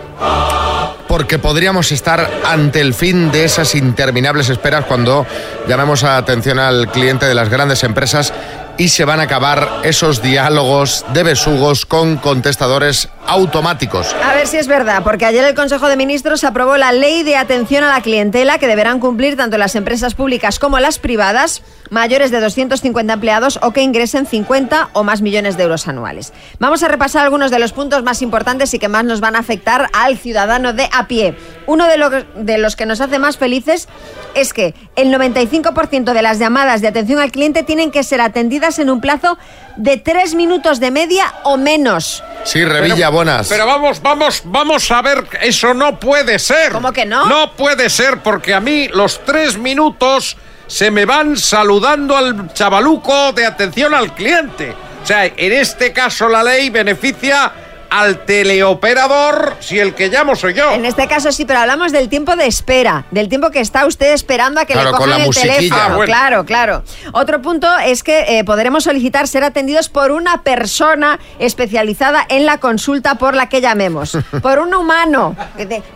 [1.08, 5.26] porque podríamos estar ante el fin de esas interminables esperas cuando
[5.68, 8.34] llamemos a atención al cliente de las grandes empresas
[8.78, 14.16] y se van a acabar esos diálogos de besugos con contestadores automáticos.
[14.24, 17.38] A ver si es verdad, porque ayer el Consejo de Ministros aprobó la ley de
[17.38, 22.32] atención a la clientela que deberán cumplir tanto las empresas públicas como las privadas mayores
[22.32, 26.34] de 250 empleados o que ingresen 50 o más millones de euros anuales.
[26.60, 29.40] Vamos a repasar algunos de los puntos más importantes y que más nos van a
[29.40, 31.36] afectar al ciudadano de a pie.
[31.68, 33.88] Uno de, de los que nos hace más felices
[34.34, 38.80] es que el 95% de las llamadas de atención al cliente tienen que ser atendidas
[38.80, 39.38] en un plazo
[39.76, 42.24] de tres minutos de media o menos.
[42.44, 43.48] Sí, Revilla, buenas.
[43.48, 46.72] Pero vamos, vamos, vamos a ver, eso no puede ser.
[46.72, 47.26] ¿Cómo que no?
[47.26, 53.34] No puede ser porque a mí los tres minutos se me van saludando al chavaluco
[53.34, 54.74] de atención al cliente.
[55.04, 57.52] O sea, en este caso la ley beneficia
[57.98, 60.72] al teleoperador si el que llamo soy yo.
[60.72, 64.12] En este caso sí, pero hablamos del tiempo de espera, del tiempo que está usted
[64.14, 65.56] esperando a que Claro, le con cojan la el musiquilla.
[65.56, 65.82] teléfono.
[65.82, 66.06] Ah, bueno.
[66.06, 66.84] Claro, claro.
[67.14, 72.58] Otro punto es que eh, podremos solicitar ser atendidos por una persona especializada en la
[72.60, 75.36] consulta por la que llamemos, por un humano.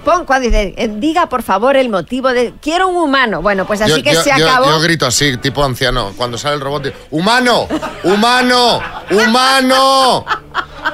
[0.05, 3.41] Pon- cuando dice, eh, diga por favor el motivo de quiero un humano.
[3.41, 4.67] Bueno, pues así Yo- que yo- se yo- acabó.
[4.67, 7.67] Yo grito así, tipo anciano, cuando sale el robot, digo, ¡humano!
[8.03, 8.81] ¡Humano!
[9.11, 10.25] ¡Humano!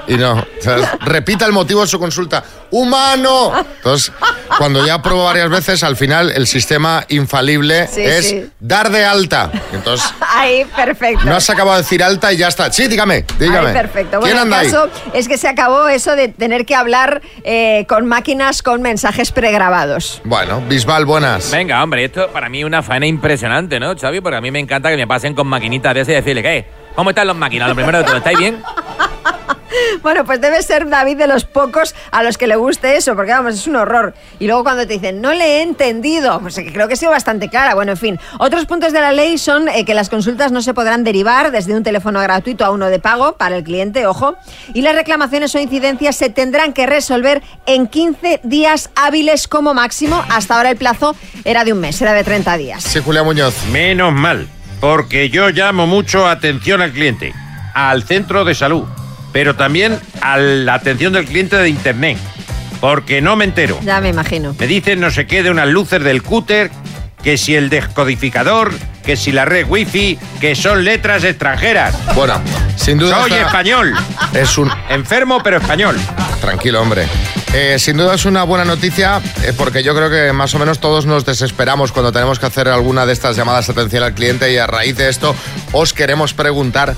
[0.08, 2.44] Y no, o sea, repita el motivo de su consulta.
[2.72, 3.54] ¡Humano!
[3.78, 4.12] Entonces,
[4.58, 8.50] cuando ya pruebo varias veces, al final el sistema infalible Sí, es sí.
[8.60, 9.52] dar de alta.
[9.74, 11.24] Entonces, Ahí, perfecto.
[11.26, 12.72] no has acabado de decir alta y ya está.
[12.72, 13.70] Sí, dígame, dígame.
[13.70, 14.20] Ay, perfecto.
[14.20, 14.72] ¿Quién Bueno, anda el ahí?
[14.72, 19.32] caso es que se acabó eso de tener que hablar eh, con máquinas con mensajes
[19.32, 20.22] pregrabados.
[20.26, 21.52] Bueno, Bisbal, buenas.
[21.52, 24.22] Venga, hombre, esto para mí es una faena impresionante, ¿no, Xavi?
[24.22, 26.68] Porque a mí me encanta que me pasen con maquinitas de esas y decirle, ¿qué?
[26.96, 27.68] ¿Cómo están los máquinas?
[27.70, 28.62] Lo primero de todo, ¿estáis bien?
[30.02, 33.32] Bueno, pues debe ser David de los pocos a los que le guste eso, porque
[33.32, 34.14] vamos, es un horror.
[34.40, 37.12] Y luego cuando te dicen, no le he entendido, pues que creo que ha sido
[37.12, 37.76] bastante clara.
[37.76, 38.20] Bueno, en fin.
[38.40, 41.76] Otros puntos de la ley son eh, que las consultas no se podrán derivar desde
[41.76, 44.36] un teléfono gratuito a uno de pago para el cliente, ojo.
[44.74, 50.24] Y las reclamaciones o incidencias se tendrán que resolver en 15 días hábiles como máximo.
[50.30, 52.84] Hasta ahora el plazo era de un mes, era de 30 días.
[52.84, 53.56] Sí, Julián Muñoz.
[53.72, 54.48] Menos mal,
[54.80, 57.34] porque yo llamo mucho atención al cliente,
[57.74, 58.86] al centro de salud,
[59.36, 62.18] pero también a la atención del cliente de internet,
[62.80, 63.78] porque no me entero.
[63.84, 64.56] Ya me imagino.
[64.58, 66.72] Me dicen no sé qué de unas luces del cúter,
[67.22, 68.72] que si el descodificador,
[69.04, 71.94] que si la red wifi, que son letras extranjeras.
[72.16, 72.42] Bueno,
[72.78, 73.20] sin duda.
[73.20, 73.94] Soy español.
[74.34, 74.72] Es un.
[74.88, 75.98] Enfermo, pero español.
[76.40, 77.06] Tranquilo, hombre.
[77.54, 80.80] Eh, sin duda es una buena noticia eh, porque yo creo que más o menos
[80.80, 84.52] todos nos desesperamos cuando tenemos que hacer alguna de estas llamadas de atención al cliente
[84.54, 85.34] y a raíz de esto
[85.72, 86.96] os queremos preguntar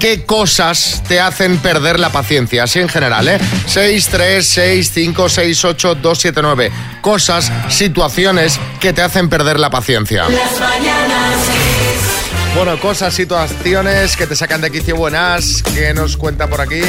[0.00, 3.38] qué cosas te hacen perder la paciencia, así en general, ¿eh?
[3.66, 6.72] 6, 3, 6, 5, 6, 8, 2, 7, 9.
[7.02, 10.26] Cosas, situaciones que te hacen perder la paciencia.
[10.28, 11.36] Las mañanas.
[12.56, 16.80] Bueno, cosas, situaciones que te sacan de quicio buenas, que nos cuenta por aquí.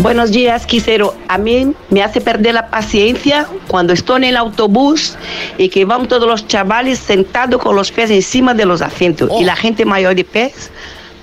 [0.00, 1.16] Buenos días, Quisero.
[1.26, 5.16] A mí me hace perder la paciencia cuando estoy en el autobús
[5.56, 9.44] y que van todos los chavales sentados con los pies encima de los asientos y
[9.44, 10.70] la gente mayor de pies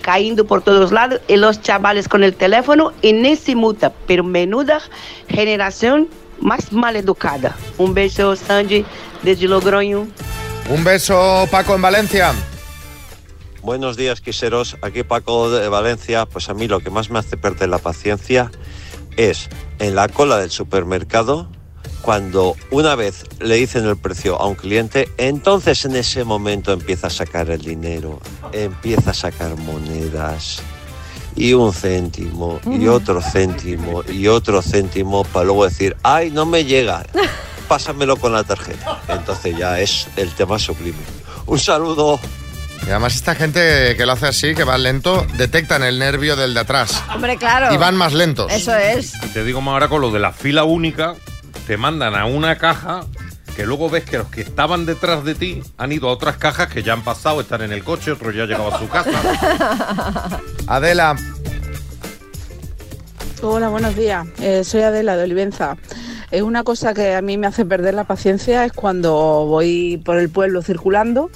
[0.05, 3.91] cayendo por todos lados y los chavales con el teléfono y ni se multa.
[4.05, 4.79] Pero menuda
[5.27, 6.07] generación
[6.39, 7.55] más mal educada.
[7.79, 8.85] Un beso, Sandy,
[9.23, 10.07] desde Logroño.
[10.69, 12.33] Un beso, Paco, en Valencia.
[13.63, 14.77] Buenos días, quiseros.
[14.83, 16.27] Aquí Paco de Valencia.
[16.27, 18.51] Pues a mí lo que más me hace perder la paciencia
[19.17, 21.49] es en la cola del supermercado,
[22.05, 27.07] cuando una vez le dicen el precio a un cliente, entonces en ese momento empieza
[27.07, 28.21] a sacar el dinero,
[28.53, 30.61] empieza a sacar monedas.
[31.37, 32.89] y un céntimo y Mm.
[32.89, 37.05] otro céntimo y otro céntimo para luego decir, ay, no me llega,
[37.67, 39.01] pásamelo con la tarjeta.
[39.09, 41.03] Entonces ya es el tema sublime.
[41.45, 42.21] Un saludo.
[42.87, 46.53] Y además esta gente que lo hace así, que va lento, detectan el nervio del
[46.53, 47.03] de atrás.
[47.13, 47.73] Hombre, claro.
[47.73, 48.49] Y van más lentos.
[48.53, 49.11] Eso es.
[49.21, 51.15] Y te digo más ahora con lo de la fila única,
[51.67, 53.05] te mandan a una caja
[53.55, 56.67] que luego ves que los que estaban detrás de ti han ido a otras cajas
[56.67, 60.41] que ya han pasado, están en el coche, otros ya han llegado a su casa.
[60.67, 61.15] Adela.
[63.41, 64.25] Hola, buenos días.
[64.41, 65.77] Eh, soy Adela de Olivenza.
[66.31, 69.13] Eh, una cosa que a mí me hace perder la paciencia es cuando
[69.45, 71.29] voy por el pueblo circulando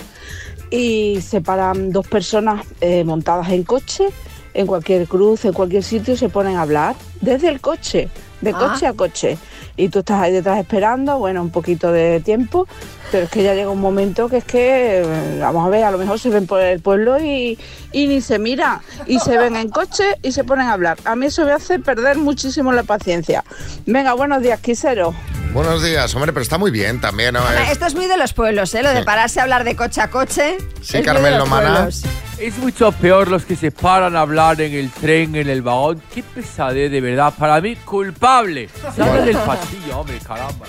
[0.71, 4.09] y se paran dos personas eh, montadas en coche,
[4.53, 8.09] en cualquier cruz, en cualquier sitio, se ponen a hablar desde el coche,
[8.41, 8.57] de Ah.
[8.57, 9.37] coche a coche.
[9.79, 12.67] Y tú estás ahí detrás esperando, bueno, un poquito de tiempo,
[13.11, 15.91] pero es que ya llega un momento que es que, eh, vamos a ver, a
[15.91, 17.57] lo mejor se ven por el pueblo y,
[17.91, 20.97] y ni se mira, y se ven en coche y se ponen a hablar.
[21.05, 23.43] A mí eso me hace perder muchísimo la paciencia.
[23.85, 25.13] Venga, buenos días, Quisero.
[25.53, 27.39] Buenos días, hombre, pero está muy bien también, ¿no?
[27.51, 28.83] Es- Esto es muy de los pueblos, ¿eh?
[28.83, 30.57] Lo de pararse a hablar de coche a coche.
[30.81, 31.73] Sí, es Carmen Lomana.
[31.73, 32.03] pueblos.
[32.37, 36.01] Es mucho peor los que se paran a hablar en el tren, en el vagón.
[36.13, 37.33] Qué pesadez, de verdad.
[37.37, 38.69] Para mí, culpable.
[38.95, 40.65] Sale del pasillo, hombre, caramba.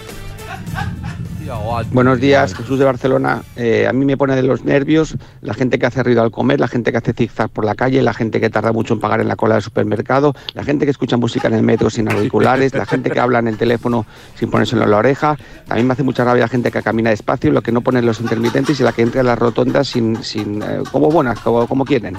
[1.92, 3.42] Buenos días, Jesús de Barcelona.
[3.56, 6.60] Eh, a mí me pone de los nervios la gente que hace ruido al comer,
[6.60, 9.20] la gente que hace zigzag por la calle, la gente que tarda mucho en pagar
[9.20, 12.74] en la cola del supermercado, la gente que escucha música en el metro sin auriculares,
[12.74, 15.36] la gente que habla en el teléfono sin ponérselo en la oreja.
[15.66, 18.20] También me hace mucha rabia la gente que camina despacio, lo que no ponen los
[18.20, 21.84] intermitentes y la que entra en las rotondas sin, sin eh, como buenas, como, como
[21.84, 22.16] quieren.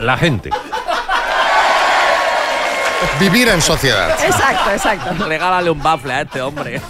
[0.00, 0.50] La gente.
[3.18, 4.10] Vivir en sociedad.
[4.22, 5.24] Exacto, exacto.
[5.26, 6.80] Regálale un bafle a este hombre.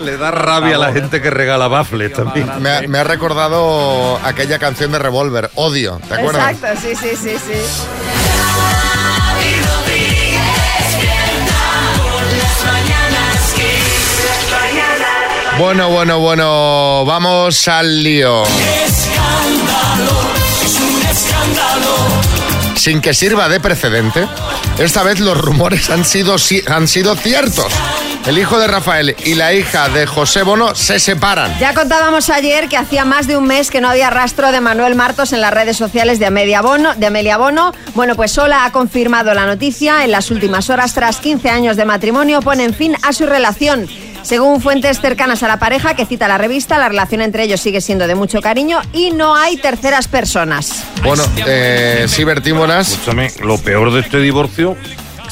[0.00, 2.50] Le da rabia a la gente que regala bafles también.
[2.60, 6.50] Me, ha- me ha recordado aquella canción de Revolver, Odio, ¿te acuerdas?
[6.52, 8.66] Exacto, sí, sí, sí, sí.
[15.58, 18.42] Bueno, bueno, bueno, vamos al lío.
[18.44, 20.20] Escándalo,
[20.62, 21.96] es un escándalo.
[22.76, 24.28] Sin que sirva de precedente,
[24.78, 27.72] esta vez los rumores han sido, si- han sido ciertos.
[28.26, 31.56] El hijo de Rafael y la hija de José Bono se separan.
[31.60, 34.96] Ya contábamos ayer que hacía más de un mes que no había rastro de Manuel
[34.96, 36.96] Martos en las redes sociales de Amelia Bono.
[36.96, 37.72] De Amelia Bono.
[37.94, 40.02] Bueno, pues Sola ha confirmado la noticia.
[40.02, 43.86] En las últimas horas, tras 15 años de matrimonio, ponen fin a su relación.
[44.22, 47.80] Según fuentes cercanas a la pareja que cita la revista, la relación entre ellos sigue
[47.80, 50.82] siendo de mucho cariño y no hay terceras personas.
[51.04, 52.24] Bueno, eh, sí.
[52.26, 54.76] Escúchame, lo peor de este divorcio,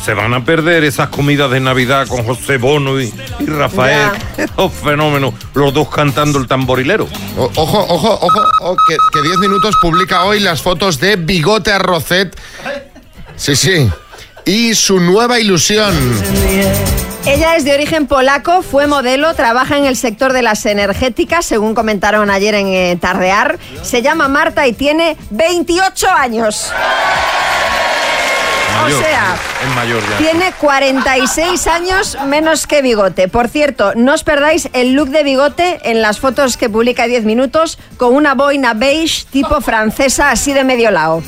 [0.04, 4.10] se van a perder esas comidas de Navidad con José Bono y, y Rafael.
[4.36, 7.08] Esos fenómenos, los dos cantando el tamborilero.
[7.38, 11.72] O- Ojo, ojo, ojo, ojo, que, que 10 minutos publica hoy las fotos de Bigote
[11.72, 12.38] Arrocet.
[13.36, 13.88] Sí, sí.
[14.44, 15.94] Y su nueva ilusión.
[17.26, 21.74] Ella es de origen polaco, fue modelo, trabaja en el sector de las energéticas, según
[21.74, 23.58] comentaron ayer en eh, Tardear.
[23.82, 26.70] Se llama Marta y tiene 28 años.
[28.84, 30.18] Mayor, O sea, es mayor ya.
[30.18, 33.28] Tiene 46 años menos que Bigote.
[33.28, 37.24] Por cierto, no os perdáis el look de Bigote en las fotos que publica 10
[37.24, 41.22] minutos con una boina beige tipo francesa así de medio lado.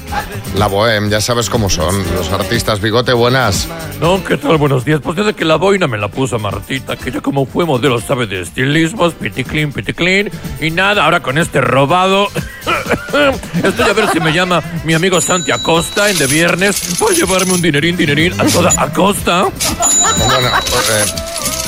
[0.55, 2.81] La Bohem, ya sabes cómo son los artistas.
[2.81, 3.69] Bigote, buenas.
[4.01, 4.57] No, ¿qué tal?
[4.57, 5.01] Buenos días.
[5.03, 8.27] Pues desde que la boina me la puso Martita, que ya como fue modelo sabe
[8.27, 10.31] de estilismos, piti clean, piti clean.
[10.61, 12.29] Y nada, ahora con este robado.
[13.63, 16.99] Estoy a ver si me llama mi amigo Santi Acosta en de viernes.
[16.99, 19.45] Voy a un dinerín, dinerín a toda Acosta.
[19.45, 21.05] Bueno, eh,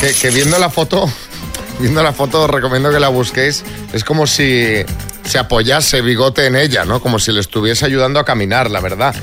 [0.01, 1.11] que, que viendo la foto,
[1.79, 3.65] viendo la foto, os recomiendo que la busquéis.
[3.93, 4.85] Es como si
[5.29, 7.01] se apoyase Bigote en ella, ¿no?
[7.01, 9.15] Como si le estuviese ayudando a caminar, la verdad.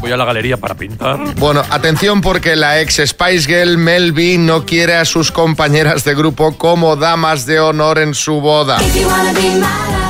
[0.00, 1.34] Voy a la galería para pintar.
[1.36, 6.14] Bueno, atención porque la ex Spice Girl Mel B no quiere a sus compañeras de
[6.14, 8.78] grupo como damas de honor en su boda.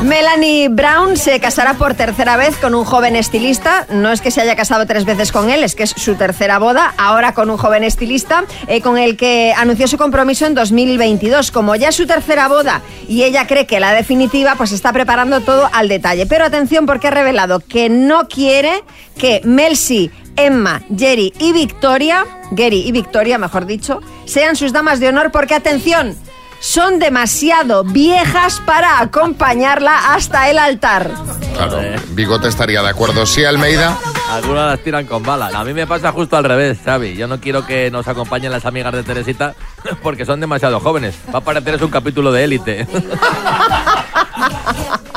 [0.02, 3.84] Melanie Brown se casará por tercera vez con un joven estilista.
[3.90, 6.60] No es que se haya casado tres veces con él, es que es su tercera
[6.60, 11.50] boda, ahora con un joven estilista, eh, con el que anunció su compromiso en 2022.
[11.50, 15.40] Como ya es su tercera boda y ella cree que la definitiva, pues está preparando
[15.40, 16.26] todo al detalle.
[16.26, 18.84] Pero atención porque ha revelado que no quiere
[19.18, 25.08] que Melsi, Emma, Jerry y Victoria, Gary y Victoria, mejor dicho, sean sus damas de
[25.08, 26.16] honor porque, atención,
[26.60, 31.10] son demasiado viejas para acompañarla hasta el altar.
[31.54, 33.26] Claro, Bigote estaría de acuerdo.
[33.26, 33.96] Sí, Almeida.
[34.30, 35.54] Algunas las tiran con balas.
[35.54, 37.16] A mí me pasa justo al revés, Xavi.
[37.16, 39.54] Yo no quiero que nos acompañen las amigas de Teresita
[40.02, 41.16] porque son demasiado jóvenes.
[41.34, 42.86] Va a parecer es un capítulo de élite.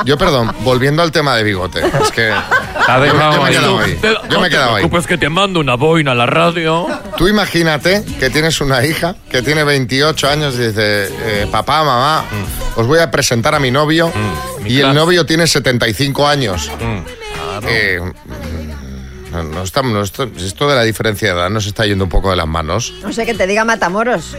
[0.04, 1.80] yo perdón, volviendo al tema de bigote.
[2.02, 2.30] Es que.
[2.30, 3.52] Ha yo, yo me he ahí.
[3.54, 3.98] quedado ahí.
[4.02, 4.82] Yo no me he quedado ahí.
[4.82, 6.86] preocupes que te mando una boina a la radio.
[7.16, 12.24] Tú imagínate que tienes una hija que tiene 28 años y dice, eh, papá, mamá,
[12.76, 14.12] os voy a presentar a mi novio
[14.64, 16.70] y el novio tiene 75 años.
[17.64, 18.00] Eh,
[19.30, 22.10] no, no está- no está- esto de la diferencia de edad nos está yendo un
[22.10, 22.92] poco de las manos.
[23.02, 24.34] No sé que te diga Matamoros.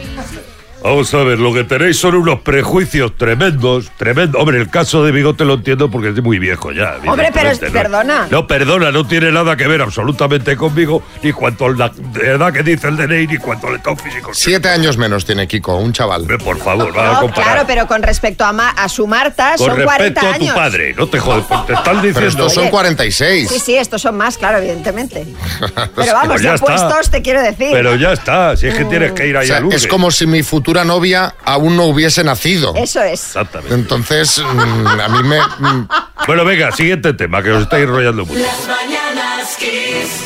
[0.84, 4.39] Vamos a ver, lo que tenéis son unos prejuicios tremendos, tremendos.
[4.41, 6.98] Hombre, el caso de Bigote lo entiendo porque es muy viejo ya.
[7.08, 7.74] Hombre, pero es- evidentemente, ¿no?
[8.00, 8.28] perdona.
[8.30, 11.91] No, perdona, no tiene nada que ver absolutamente conmigo, ni cuanto a la
[12.22, 14.32] edad que dice el DNI, ni cuanto al estado físico.
[14.34, 16.26] Siete años menos tiene Kiko, un chaval.
[16.43, 17.52] Por favor, va a comparar.
[17.54, 20.43] claro, pero con respecto a, Ma- a su Marta Con son 40 respeto a tu
[20.43, 20.56] años.
[20.56, 22.15] padre, no te jodes, pues te están diciendo.
[22.19, 22.72] Pero estos son Oye.
[22.72, 23.50] 46.
[23.50, 25.26] Sí, sí, estos son más, claro, evidentemente.
[25.76, 26.65] Pero Pues vamos, ya de está.
[26.67, 27.69] puestos te quiero decir.
[27.72, 29.84] Pero ya está, si es que tienes que ir O ahí sea, a Lourdes.
[29.84, 32.73] es como si mi futura novia aún no hubiese nacido.
[32.75, 33.21] Eso es.
[33.27, 33.75] Exactamente.
[33.75, 35.39] Entonces, mm, a mí me...
[35.39, 35.88] mm,
[36.25, 38.39] Bueno, venga, siguiente tema, que os estáis enrollando mucho.
[38.39, 40.25] Las mañanas Kiss.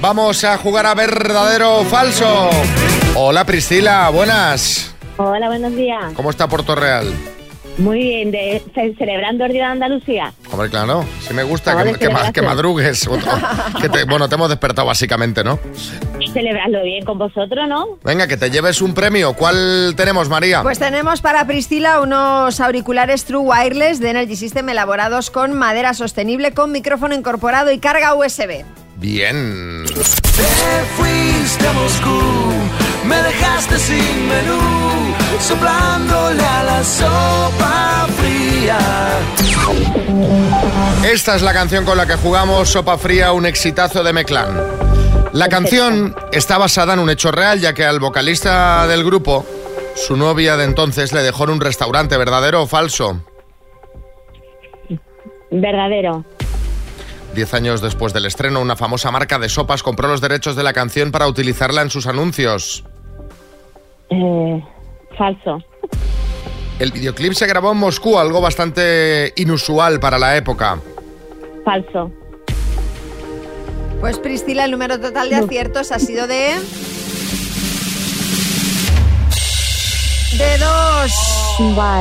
[0.00, 2.48] Vamos a jugar a verdadero o falso.
[3.16, 4.94] Hola Priscila, buenas.
[5.16, 6.12] Hola, buenos días.
[6.14, 7.12] ¿Cómo está Puerto Real?
[7.78, 10.32] Muy bien, de, ce- celebrando el Día de Andalucía.
[10.52, 12.32] Hombre, claro, sí me gusta Vamos que, de que ma- celebración.
[12.34, 13.06] que madrugues.
[13.08, 13.32] Otro-
[13.80, 15.58] que te- bueno, te hemos despertado básicamente, ¿no?
[16.32, 17.98] Celebrarlo bien con vosotros, ¿no?
[18.02, 19.34] Venga, que te lleves un premio.
[19.34, 20.62] ¿Cuál tenemos, María?
[20.62, 26.52] Pues tenemos para Priscila unos auriculares True Wireless de Energy System elaborados con madera sostenible
[26.52, 28.64] con micrófono incorporado y carga USB.
[28.96, 29.84] Bien.
[29.86, 32.20] Te fuiste a Moscú,
[33.04, 34.60] me dejaste sin menú,
[35.40, 38.78] soplándole a la sopa fría.
[41.04, 44.81] Esta es la canción con la que jugamos Sopa Fría, un exitazo de Meclán.
[45.32, 49.46] La canción está basada en un hecho real, ya que al vocalista del grupo,
[49.96, 53.24] su novia de entonces le dejó en un restaurante, ¿verdadero o falso?
[55.50, 56.24] Verdadero.
[57.34, 60.74] Diez años después del estreno, una famosa marca de sopas compró los derechos de la
[60.74, 62.84] canción para utilizarla en sus anuncios.
[64.10, 64.62] Eh,
[65.16, 65.62] falso.
[66.78, 70.78] El videoclip se grabó en Moscú, algo bastante inusual para la época.
[71.64, 72.10] Falso.
[74.02, 76.56] Pues Priscila, el número total de aciertos ha sido de...
[80.36, 81.12] De dos.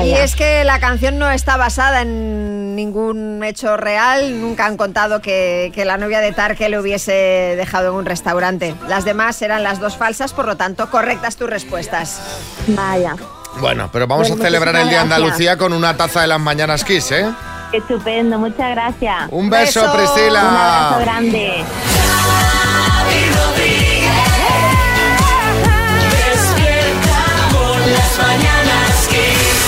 [0.03, 4.41] Y es que la canción no está basada en ningún hecho real.
[4.41, 7.11] Nunca han contado que, que la novia de Tarque le hubiese
[7.55, 8.73] dejado en un restaurante.
[8.87, 12.19] Las demás eran las dos falsas, por lo tanto, correctas tus respuestas.
[12.65, 13.15] Vaya.
[13.59, 16.39] Bueno, pero vamos Pues a celebrar el Día de Andalucía con una taza de las
[16.39, 17.31] mañanas Kiss, ¿eh?
[17.73, 19.27] Estupendo, muchas gracias.
[19.31, 19.93] Un beso, Beso.
[19.95, 20.41] Priscila.
[20.41, 21.63] Un abrazo grande.
[26.09, 29.61] Despierta con las mañanas Kiss.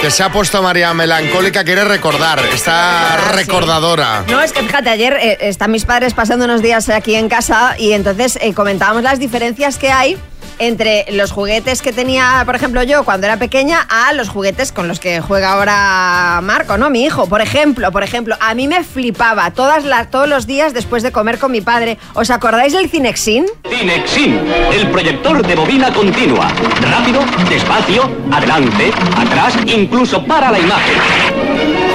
[0.00, 4.24] Que se ha puesto María melancólica, quiere recordar, está recordadora.
[4.28, 7.74] No, es que fíjate, ayer eh, están mis padres pasando unos días aquí en casa
[7.78, 10.18] y entonces eh, comentábamos las diferencias que hay
[10.58, 14.88] entre los juguetes que tenía, por ejemplo, yo cuando era pequeña a los juguetes con
[14.88, 16.90] los que juega ahora Marco, ¿no?
[16.90, 21.02] Mi hijo, por ejemplo, por ejemplo, a mí me flipaba todas todos los días después
[21.02, 21.98] de comer con mi padre.
[22.14, 23.46] ¿Os acordáis del Cinexin?
[23.68, 24.40] Cinexin,
[24.72, 26.48] el proyector de bobina continua.
[26.80, 30.94] Rápido, despacio, adelante, atrás, incluso para la imagen.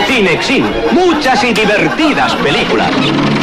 [0.07, 2.91] Cinexin, muchas y divertidas películas.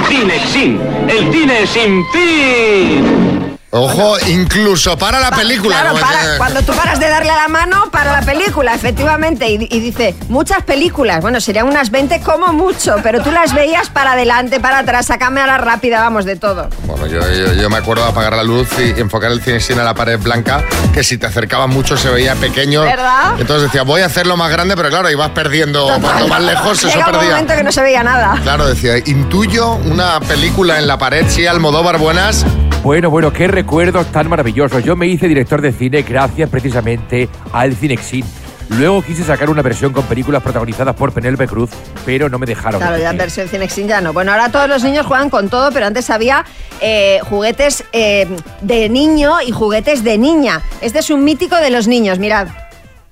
[0.09, 3.28] Cinexin, el cine sin fin.
[3.71, 5.81] Ojo, incluso para la película.
[5.83, 9.47] Claro, para- que- cuando tú paras de darle a la mano, para la película, efectivamente.
[9.51, 11.21] Y, y dice, muchas películas.
[11.21, 15.19] Bueno, serían unas 20 como mucho, pero tú las veías para adelante, para atrás, a
[15.19, 16.71] cámara rápida, vamos, de todo.
[16.87, 19.85] Bueno, yo, yo- yo me acuerdo de apagar la luz y enfocar el cinesín a
[19.85, 22.83] la pared blanca, que si te acercabas mucho se veía pequeño.
[22.85, 23.35] ¿Verdad?
[23.39, 25.87] Entonces decía, voy a hacerlo más grande, pero claro, ibas perdiendo.
[26.01, 27.31] Cuanto más lejos, eso Llega un perdía.
[27.33, 28.39] momento que no se veía nada.
[28.43, 32.47] Claro, decía, intuyo una película en la pared, sí, Almodóvar, buenas.
[32.83, 34.85] Bueno, bueno, qué recuerdos tan maravillosos.
[34.85, 38.25] Yo me hice director de cine gracias precisamente al Cinexin.
[38.69, 41.71] Luego quise sacar una versión con películas protagonizadas por Penélope Cruz,
[42.07, 42.81] pero no me dejaron.
[42.81, 44.13] Claro, ya en versión Cinexin ya no.
[44.13, 46.45] Bueno, ahora todos los niños juegan con todo, pero antes había
[46.81, 48.29] eh, juguetes eh,
[48.61, 50.63] de niño y juguetes de niña.
[50.81, 52.47] Este es un mítico de los niños, mirad.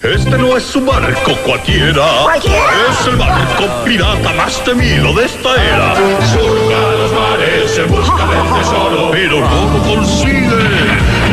[0.01, 2.07] Este no es un barco cualquiera.
[2.23, 2.71] Cualquiera.
[2.93, 5.95] Es el barco pirata más temido de esta era.
[6.33, 6.96] Surca
[7.79, 10.47] en busca del tesoro, pero no lo consigue.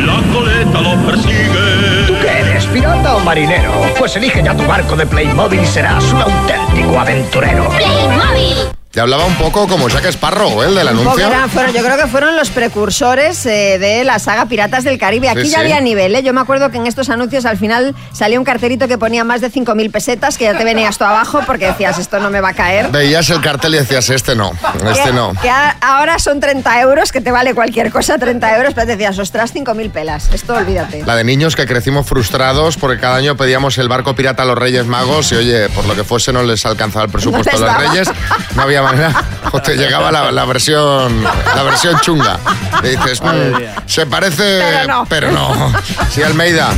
[0.04, 2.06] La coleta lo persigue.
[2.06, 3.72] ¿Tú qué eres, pirata o marinero?
[3.98, 7.68] Pues elige ya tu barco de Playmobil y serás un auténtico aventurero.
[7.70, 8.83] ¡Playmobil!
[8.94, 10.66] Ya hablaba un poco como Jack Sparrow, ¿eh?
[10.68, 11.26] el del Un anuncio.
[11.26, 15.28] eran- fueron- yo creo que fueron los precursores eh, de la saga Piratas del Caribe.
[15.28, 15.60] Aquí Sí, ya sí.
[15.62, 16.14] había nivel.
[16.14, 16.22] ¿eh?
[16.22, 19.40] Yo me acuerdo que en estos anuncios al final salía un carterito que ponía más
[19.40, 22.50] de 5.000 pesetas, que ya te venías tú abajo porque decías, esto no me va
[22.50, 22.88] a caer.
[22.92, 24.52] Veías el cartel y decías, este no,
[24.88, 25.32] este no.
[25.42, 28.92] que a- ahora son 30 euros, que te vale cualquier cosa, 30 euros, pero te
[28.96, 30.30] decías, ostras, 5.000 pelas.
[30.32, 31.02] Esto olvídate.
[31.04, 34.56] La de niños que crecimos frustrados porque cada año pedíamos el barco pirata a los
[34.56, 37.72] Reyes Magos y oye, por lo que fuese no les alcanzaba el presupuesto No a
[37.80, 37.90] los.
[37.90, 38.08] Reyes,
[38.54, 39.24] no había manera.
[39.52, 42.38] O te llegaba la, la versión la versión chunga.
[42.82, 45.06] Y dices, "Mm, se parece, Pero no".
[45.08, 45.72] pero no.
[46.10, 46.70] Sí, Almeida.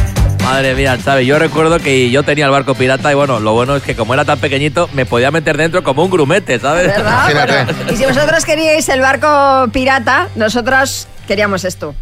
[0.42, 1.26] Madre mía, ¿sabes?
[1.26, 4.14] Yo recuerdo que yo tenía el barco pirata y bueno, lo bueno es que como
[4.14, 6.86] era tan pequeñito, me podía meter dentro como un grumete, ¿sabes?
[6.86, 7.24] ¿Verdad?
[7.74, 11.96] Bueno, y si vosotros queríais el barco pirata, nosotros queríamos esto.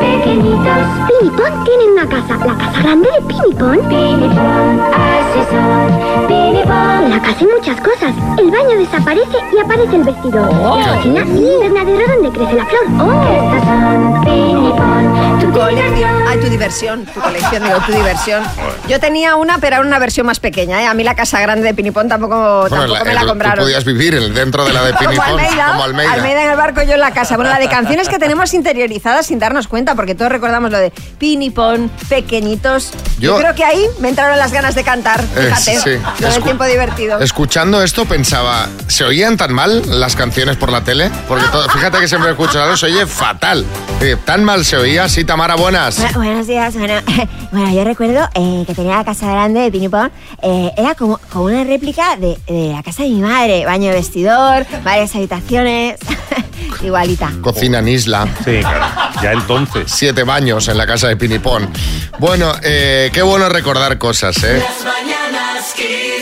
[0.00, 0.78] Pequeñitos.
[1.08, 2.36] Pinipón tienen una casa.
[2.46, 3.78] ¿La casa grande de Pinipón?
[3.88, 6.26] Pinipón, así son.
[6.28, 7.04] Pinipón.
[7.04, 8.12] En la casa hay muchas cosas.
[8.38, 10.52] El baño desaparece y aparece el vestidor.
[10.52, 12.84] La cocina y el invernadero donde crece la flor.
[13.00, 13.54] ¡Oh!
[13.54, 15.40] Estas son Pinipón.
[15.40, 16.10] Tu colección.
[16.28, 17.04] Ay, tu diversión.
[17.06, 18.42] Tu colección, digo, tu diversión.
[18.88, 20.82] Yo tenía una, pero era una versión más pequeña.
[20.82, 20.86] ¿eh?
[20.86, 23.56] A mí la casa grande de Pinipón tampoco, Bueno, tampoco la- me la compraron.
[23.58, 26.42] Tú podías vivir en- dentro de la de Como Pinipón, Almeida, como Almeida.
[26.44, 27.36] en el barco, yo en la casa.
[27.36, 30.90] Bueno, la de canciones que tenemos interiorizadas sin darnos cuenta, porque todos recordamos lo de
[31.18, 32.90] Pinipón, pequeñitos.
[33.18, 35.20] Yo, Yo- creo que ahí me entraron las ganas de cantar.
[35.36, 35.90] Eh, Fíjate, sí.
[36.20, 37.18] lo del Escu- tiempo divertido.
[37.20, 41.10] Escuchando esto pensaba, ¿se oían tan mal las canciones por la tele?
[41.28, 43.64] Porque todo- fíjate que siempre escucho algo, se oye fatal.
[44.00, 45.98] Eh, tan mal se oía, sí, Tamara, buenas.
[46.00, 46.74] Bu- buenos días.
[46.74, 46.94] Bueno,
[47.52, 50.10] bueno yo recuerdo eh, que tenía la casa grande de Pinipón.
[50.42, 53.64] eh, era como, como una réplica de, de la casa de mi madre.
[53.66, 55.98] Baño vestidor, varias habitaciones.
[56.82, 57.32] Igualita.
[57.40, 58.28] Cocina en isla.
[58.44, 58.86] Sí, claro.
[59.22, 59.90] Ya entonces.
[59.90, 61.68] Siete baños en la casa de Pinipón.
[62.18, 64.62] Bueno, eh, qué bueno recordar cosas, ¿eh?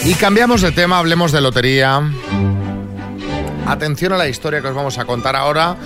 [0.04, 2.00] Y cambiamos de tema, hablemos de lotería.
[3.66, 5.76] Atención a la historia que os vamos a contar ahora,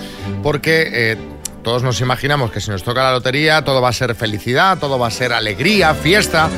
[0.41, 1.17] porque eh,
[1.63, 4.99] todos nos imaginamos que si nos toca la lotería todo va a ser felicidad, todo
[4.99, 6.49] va a ser alegría, fiesta.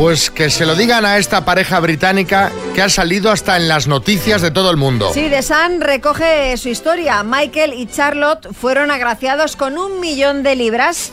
[0.00, 3.86] Pues que se lo digan a esta pareja británica que ha salido hasta en las
[3.86, 5.10] noticias de todo el mundo.
[5.12, 7.22] Sí, The Sun recoge su historia.
[7.22, 11.12] Michael y Charlotte fueron agraciados con un millón de libras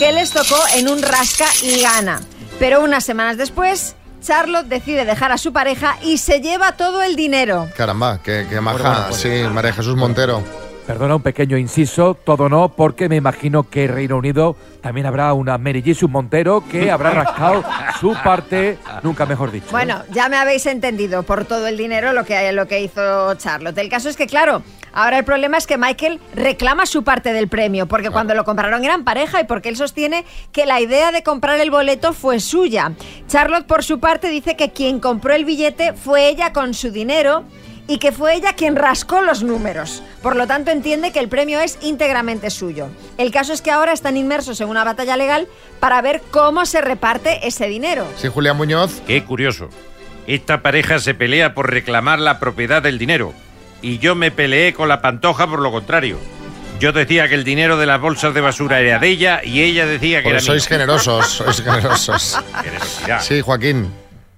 [0.00, 2.20] que les tocó en un rasca y gana.
[2.58, 7.14] Pero unas semanas después, Charlotte decide dejar a su pareja y se lleva todo el
[7.14, 7.68] dinero.
[7.76, 8.78] Caramba, que maja.
[8.78, 9.20] Bueno, bueno, pues.
[9.20, 10.42] sí, María Jesús Montero.
[10.86, 15.56] Perdona un pequeño inciso, todo no, porque me imagino que Reino Unido también habrá una
[15.56, 17.64] Mary Jesús Montero que habrá rascado
[17.98, 19.68] su parte, nunca mejor dicho.
[19.70, 23.78] Bueno, ya me habéis entendido por todo el dinero lo que, lo que hizo Charlotte.
[23.78, 24.62] El caso es que, claro,
[24.92, 28.84] ahora el problema es que Michael reclama su parte del premio, porque cuando lo compraron
[28.84, 32.92] eran pareja y porque él sostiene que la idea de comprar el boleto fue suya.
[33.26, 37.44] Charlotte, por su parte, dice que quien compró el billete fue ella con su dinero
[37.86, 40.02] y que fue ella quien rascó los números.
[40.22, 42.88] Por lo tanto, entiende que el premio es íntegramente suyo.
[43.18, 45.48] El caso es que ahora están inmersos en una batalla legal
[45.80, 48.06] para ver cómo se reparte ese dinero.
[48.16, 49.02] Sí, Julián Muñoz.
[49.06, 49.68] Qué curioso.
[50.26, 53.34] Esta pareja se pelea por reclamar la propiedad del dinero.
[53.82, 56.18] Y yo me peleé con la pantoja por lo contrario.
[56.80, 59.86] Yo decía que el dinero de las bolsas de basura era de ella y ella
[59.86, 60.78] decía que Porque era sois mío.
[60.78, 62.38] generosos, sois generosos.
[63.20, 63.92] Sí, Joaquín.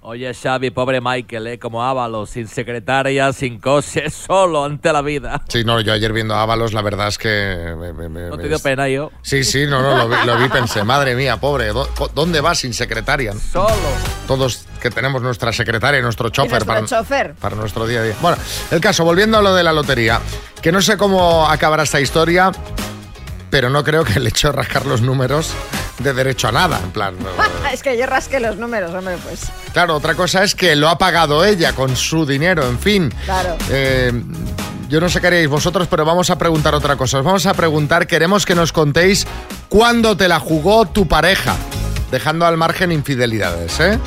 [0.09, 1.59] Oye, Xavi, pobre Michael, ¿eh?
[1.59, 5.43] como Ávalo, sin secretaria, sin coche, solo ante la vida.
[5.49, 7.75] Sí, no, yo ayer viendo a Ábalos, la verdad es que...
[7.77, 9.11] me- me- me- ¿No te me- dio pena yo?
[9.21, 12.59] Sí, sí, no, no, lo vi, lo vi, pensé, madre mía, pobre, ¿dó- ¿dónde vas
[12.59, 13.33] sin secretaria?
[13.33, 13.67] Solo.
[14.27, 17.33] Todos que tenemos nuestra secretaria y nuestro chofer nuestro para, chofer.
[17.33, 18.15] para nuestro día a día.
[18.21, 18.37] Bueno,
[18.71, 20.21] el caso, volviendo a lo de la lotería,
[20.61, 22.53] que no sé cómo acabará esta historia,
[23.49, 25.51] pero no creo que el hecho de rascar los números
[25.99, 27.15] de derecho a nada, en plan...
[27.73, 29.51] es que yo rasqué los números, hombre, pues.
[29.73, 33.13] Claro, otra cosa es que lo ha pagado ella con su dinero, en fin.
[33.25, 33.57] Claro.
[33.69, 34.11] Eh,
[34.89, 37.19] yo no sé qué haríais vosotros, pero vamos a preguntar otra cosa.
[37.19, 39.27] Os vamos a preguntar, queremos que nos contéis
[39.67, 41.55] cuándo te la jugó tu pareja,
[42.09, 43.99] dejando al margen infidelidades, ¿eh?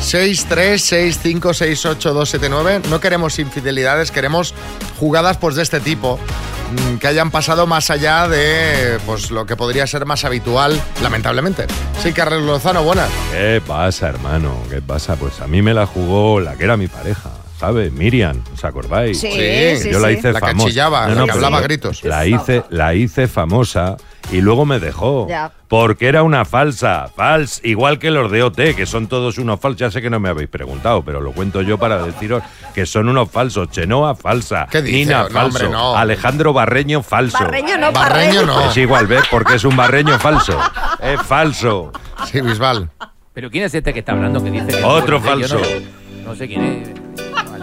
[0.00, 2.82] 6, 3, 6, 5, 6, 8, 2, 7, 9.
[2.90, 4.54] No queremos infidelidades, queremos
[4.98, 9.56] jugadas pues de este tipo mm, que hayan pasado más allá de pues lo que
[9.56, 11.66] podría ser más habitual, lamentablemente.
[12.02, 13.08] Sí, Carlos Lozano, buenas.
[13.32, 14.62] ¿Qué pasa, hermano?
[14.70, 15.16] ¿Qué pasa?
[15.16, 17.30] Pues a mí me la jugó la que era mi pareja.
[17.64, 17.90] ¿Sabe?
[17.90, 19.18] Miriam, ¿os acordáis?
[19.18, 19.30] Sí,
[19.78, 20.14] sí, Yo la sí.
[20.18, 20.90] hice La que famosa.
[20.90, 22.04] la que pero hablaba gritos.
[22.04, 23.96] La hice, la hice famosa
[24.30, 25.26] y luego me dejó.
[25.30, 25.50] Ya.
[25.68, 29.80] Porque era una falsa, fals, igual que los de OT, que son todos unos falsos.
[29.80, 32.42] Ya sé que no me habéis preguntado, pero lo cuento yo para deciros
[32.74, 33.70] que son unos falsos.
[33.70, 34.68] Chenoa, falsa.
[34.70, 34.98] ¿Qué dice?
[34.98, 35.46] Nina, No, falso.
[35.64, 35.96] hombre, no.
[35.96, 37.38] Alejandro Barreño, falso.
[37.42, 38.46] Barreño no, Barreño Barreño.
[38.46, 38.70] no.
[38.70, 39.24] Es igual, ¿ves?
[39.30, 40.58] Porque es un barreño falso.
[41.00, 41.92] Es falso.
[42.30, 42.90] Sí, Bisbal.
[43.32, 44.84] ¿Pero quién es este que está hablando que dice que...
[44.84, 45.60] Otro Yo no- falso.
[46.26, 47.03] No, sé quién es.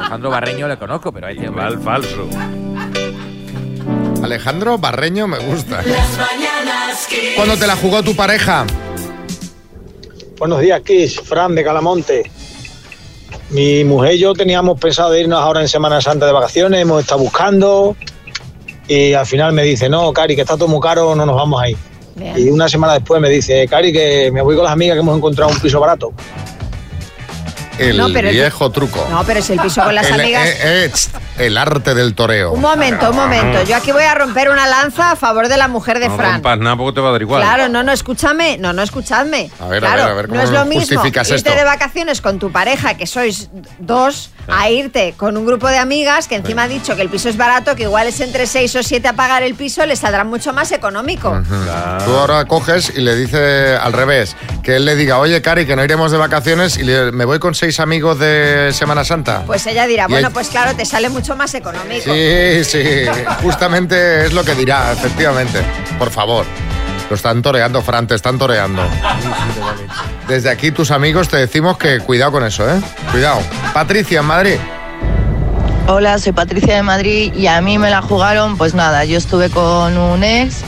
[0.01, 1.49] Alejandro Barreño le conozco, pero hay que...
[1.49, 2.27] Mal falso.
[4.23, 5.83] Alejandro Barreño me gusta.
[7.35, 8.65] ¿Cuándo te la jugó tu pareja?
[10.37, 11.21] Buenos días, Kiss.
[11.21, 12.31] Fran de Calamonte.
[13.51, 17.21] Mi mujer y yo teníamos pensado irnos ahora en Semana Santa de vacaciones, hemos estado
[17.21, 17.95] buscando
[18.87, 21.61] y al final me dice, no, Cari, que está todo muy caro, no nos vamos
[21.61, 21.77] a ir.
[22.35, 25.17] Y una semana después me dice, Cari, que me voy con las amigas que hemos
[25.17, 26.11] encontrado un piso barato.
[27.89, 29.07] El No, pero- viejo truco.
[29.09, 30.47] No, pero si el piso con las el, amigas...
[30.47, 30.91] eh, eh,
[31.45, 32.51] el arte del toreo.
[32.51, 33.63] Un momento, un momento.
[33.63, 36.33] Yo aquí voy a romper una lanza a favor de la mujer de No Fran.
[36.33, 37.41] rompas nada porque te va a dar igual.
[37.41, 39.49] Claro, no, no, escúchame, no, no, escuchadme.
[39.59, 41.51] A ver, a claro, ver, a ver, ¿cómo no es lo mismo irte esto?
[41.55, 46.27] de vacaciones con tu pareja, que sois dos, a irte con un grupo de amigas
[46.27, 48.83] que encima ha dicho que el piso es barato, que igual es entre seis o
[48.83, 51.29] siete a pagar el piso, le saldrá mucho más económico.
[51.29, 51.55] Ujú.
[52.05, 55.75] Tú ahora coges y le dices al revés, que él le diga, oye, Cari, que
[55.75, 59.43] no iremos de vacaciones y le- me voy con seis amigos de Semana Santa.
[59.45, 62.03] Pues ella dirá, Y bueno, pues claro, te sale mucho más económico.
[62.03, 62.83] Sí, sí,
[63.41, 65.61] justamente es lo que dirá, efectivamente.
[65.97, 66.45] Por favor.
[67.09, 68.81] Lo están toreando, Fran, te están toreando.
[70.29, 72.79] Desde aquí tus amigos te decimos que cuidado con eso, ¿eh?
[73.11, 73.41] Cuidado.
[73.73, 74.55] Patricia, en Madrid.
[75.87, 79.49] Hola, soy Patricia de Madrid y a mí me la jugaron, pues nada, yo estuve
[79.49, 80.61] con un ex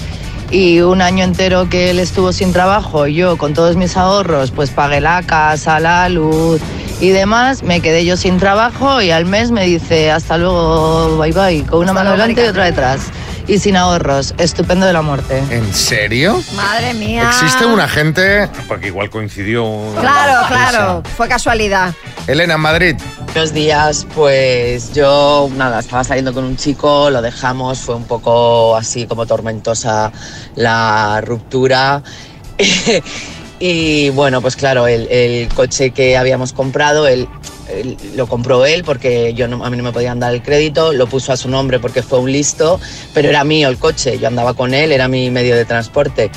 [0.51, 4.69] y un año entero que él estuvo sin trabajo, yo con todos mis ahorros, pues
[4.69, 6.59] pagué la casa, la luz
[7.03, 11.33] y demás, me quedé yo sin trabajo y al mes me dice hasta luego, bye
[11.33, 13.11] bye, con una Hasta mano luego, delante y otra detrás
[13.45, 15.43] y sin ahorros, estupendo de la muerte.
[15.49, 16.41] ¿En serio?
[16.55, 17.27] Madre mía.
[17.27, 18.47] Existe un agente...
[18.69, 19.65] Porque igual coincidió...
[19.99, 21.93] Claro, claro, fue casualidad.
[22.27, 22.95] Elena, en Madrid.
[23.33, 28.77] Buenos días, pues yo nada, estaba saliendo con un chico, lo dejamos, fue un poco
[28.77, 30.09] así como tormentosa
[30.55, 32.01] la ruptura.
[33.65, 37.29] y bueno, pues claro, el, el coche que habíamos comprado, él-
[38.15, 41.07] lo compró él porque yo no- a mí no me podían dar el crédito, lo
[41.07, 42.77] puso a su nombre porque fue un listo,
[43.13, 46.29] pero era mío el coche, yo andaba con él, era mi medio de transporte.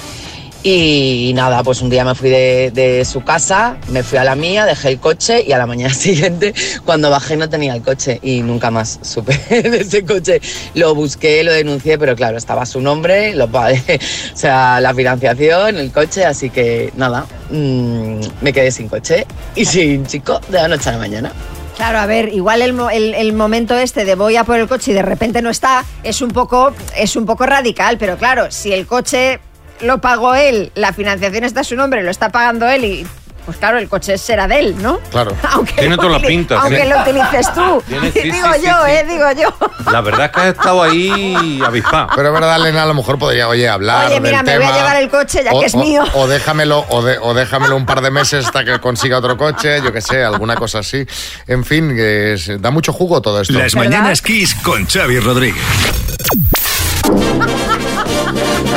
[0.68, 4.64] Y nada, pues un día me fui de, su casa, me fui a la mía,
[4.66, 6.52] dejé el coche y a la mañana siguiente,
[6.84, 10.40] cuando bajé, no tenía el coche y nunca más supe de ese coche.
[10.74, 14.00] Lo busqué, lo denuncié, pero claro, estaba su nombre, lo pagué,
[14.34, 19.64] o sea, la financiación, el coche, así que nada, mm, me quedé sin coche y
[19.64, 21.32] sin chico de la noche a la mañana.
[21.76, 24.90] Claro, a ver, igual el, el- el momento este de voy a por el coche
[24.90, 28.72] y de repente no está, es un poco, es un poco radical, pero claro, si
[28.72, 29.38] el coche
[29.80, 33.06] lo pagó él, la financiación está a su nombre, lo está pagando él y
[33.44, 34.98] pues claro, el coche será de él, ¿no?
[35.12, 35.32] Claro.
[35.52, 37.80] Aunque Tiene toda la pinta, Aunque tiene- lo utilices tú.
[37.88, 38.90] Tiene- sí, digo sí, sí, yo, sí.
[38.90, 39.92] eh, digo yo.
[39.92, 42.08] La verdad es que has estado ahí avispado.
[42.16, 44.64] Pero es verdad, Elena, a lo mejor podría, oye, hablar Oye, mira, del me voy
[44.64, 44.78] a tema.
[44.78, 46.02] llevar el coche ya o, que es o- mío.
[46.14, 49.80] O déjamelo, o, de- o déjamelo un par de meses hasta que consiga otro coche,
[49.80, 51.06] yo que sé, alguna cosa así.
[51.46, 53.52] En fin, que es- da mucho jugo todo esto.
[53.52, 55.62] Las mañanas Kiss con Xavi Rodríguez.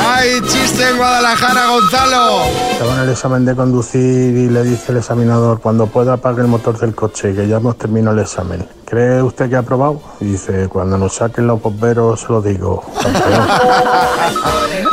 [0.02, 2.44] ¡Ay, chiste en Guadalajara, Gonzalo!
[2.72, 4.02] Estaba en el examen de conducir
[4.38, 7.78] y le dice el examinador, cuando pueda apague el motor del coche, que ya hemos
[7.78, 8.66] terminado el examen.
[8.86, 10.02] ¿Cree usted que ha aprobado?
[10.20, 12.84] Y dice, cuando nos saquen los bomberos se lo digo.
[13.02, 13.48] campeón".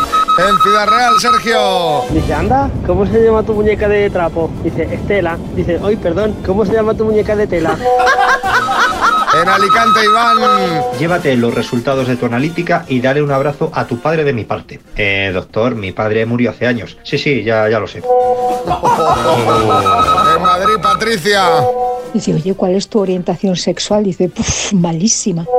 [0.39, 2.03] En Ciudad Real, Sergio.
[2.11, 4.51] Dice, anda, ¿cómo se llama tu muñeca de trapo?
[4.63, 5.39] Dice, Estela.
[5.55, 7.75] Dice, ay, perdón, ¿cómo se llama tu muñeca de tela?
[9.43, 10.39] En Alicante, Iván.
[10.99, 14.45] Llévate los resultados de tu analítica y dale un abrazo a tu padre de mi
[14.45, 14.81] parte.
[14.97, 16.97] Eh, doctor, mi padre murió hace años.
[17.03, 17.99] Sí, sí, ya, ya lo sé.
[17.99, 18.05] En
[20.43, 21.49] Madrid, Patricia.
[22.17, 24.05] Dice, oye, ¿cuál es tu orientación sexual?
[24.05, 25.45] Dice, "Puf, malísima.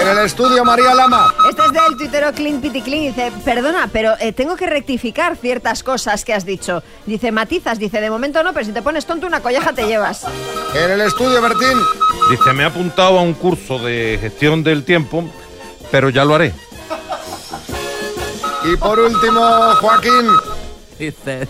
[0.00, 1.34] En el estudio, María Lama.
[1.50, 3.02] Este es del tuitero Clean Pity Clean.
[3.06, 6.82] Dice, perdona, pero eh, tengo que rectificar ciertas cosas que has dicho.
[7.04, 7.80] Dice, matizas.
[7.80, 10.24] Dice, de momento no, pero si te pones tonto una colleja te llevas.
[10.74, 11.78] En el estudio, Bertín.
[12.30, 15.24] Dice, me he apuntado a un curso de gestión del tiempo,
[15.90, 16.54] pero ya lo haré.
[18.72, 19.40] Y por último,
[19.80, 20.28] Joaquín.
[20.98, 21.48] Dice,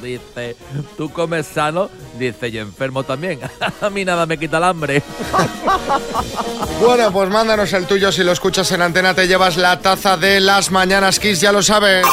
[0.00, 0.56] dice,
[0.96, 3.40] tú comes sano, dice, y enfermo también.
[3.80, 5.02] A mí nada me quita el hambre.
[6.80, 8.10] Bueno, pues mándanos el tuyo.
[8.10, 11.62] Si lo escuchas en antena, te llevas la taza de las mañanas Kiss, ya lo
[11.62, 12.06] sabes.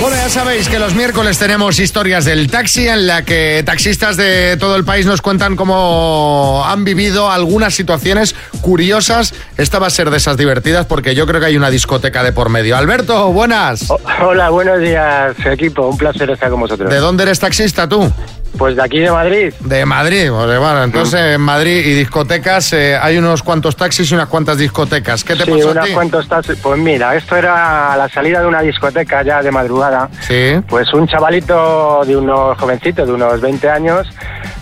[0.00, 4.56] Bueno, ya sabéis que los miércoles tenemos historias del taxi en la que taxistas de
[4.58, 9.32] todo el país nos cuentan cómo han vivido algunas situaciones curiosas.
[9.56, 12.32] Esta va a ser de esas divertidas porque yo creo que hay una discoteca de
[12.32, 12.76] por medio.
[12.76, 13.88] Alberto, buenas.
[14.20, 15.88] Hola, buenos días, equipo.
[15.88, 16.90] Un placer estar con vosotros.
[16.90, 18.12] ¿De dónde eres taxista tú?
[18.58, 19.52] Pues de aquí de Madrid.
[19.60, 24.14] De Madrid, pues, bueno, entonces en Madrid y discotecas eh, hay unos cuantos taxis y
[24.14, 25.24] unas cuantas discotecas.
[25.24, 25.92] ¿Qué te sí, pasó a unas ti?
[25.92, 26.58] cuantas taxis.
[26.62, 30.54] Pues mira, esto era a la salida de una discoteca ya de madrugada Sí.
[30.68, 34.06] Pues un chavalito de unos jovencitos, de unos 20 años,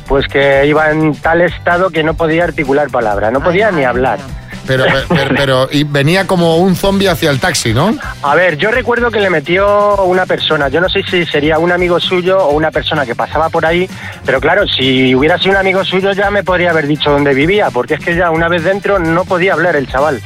[0.08, 4.18] pues que iba en tal estado que no podía articular palabra, no podía ni hablar.
[4.66, 7.96] Pero, pero, pero- y venía como un zombie hacia el taxi, ¿no?
[8.22, 11.72] A ver, yo recuerdo que le metió una persona, yo no sé si sería un
[11.72, 13.88] amigo suyo o una persona que pasaba por ahí,
[14.24, 17.70] pero claro, si hubiera sido un amigo suyo ya me podría haber dicho dónde vivía,
[17.70, 20.20] porque es que ya una vez dentro no podía hablar el chaval.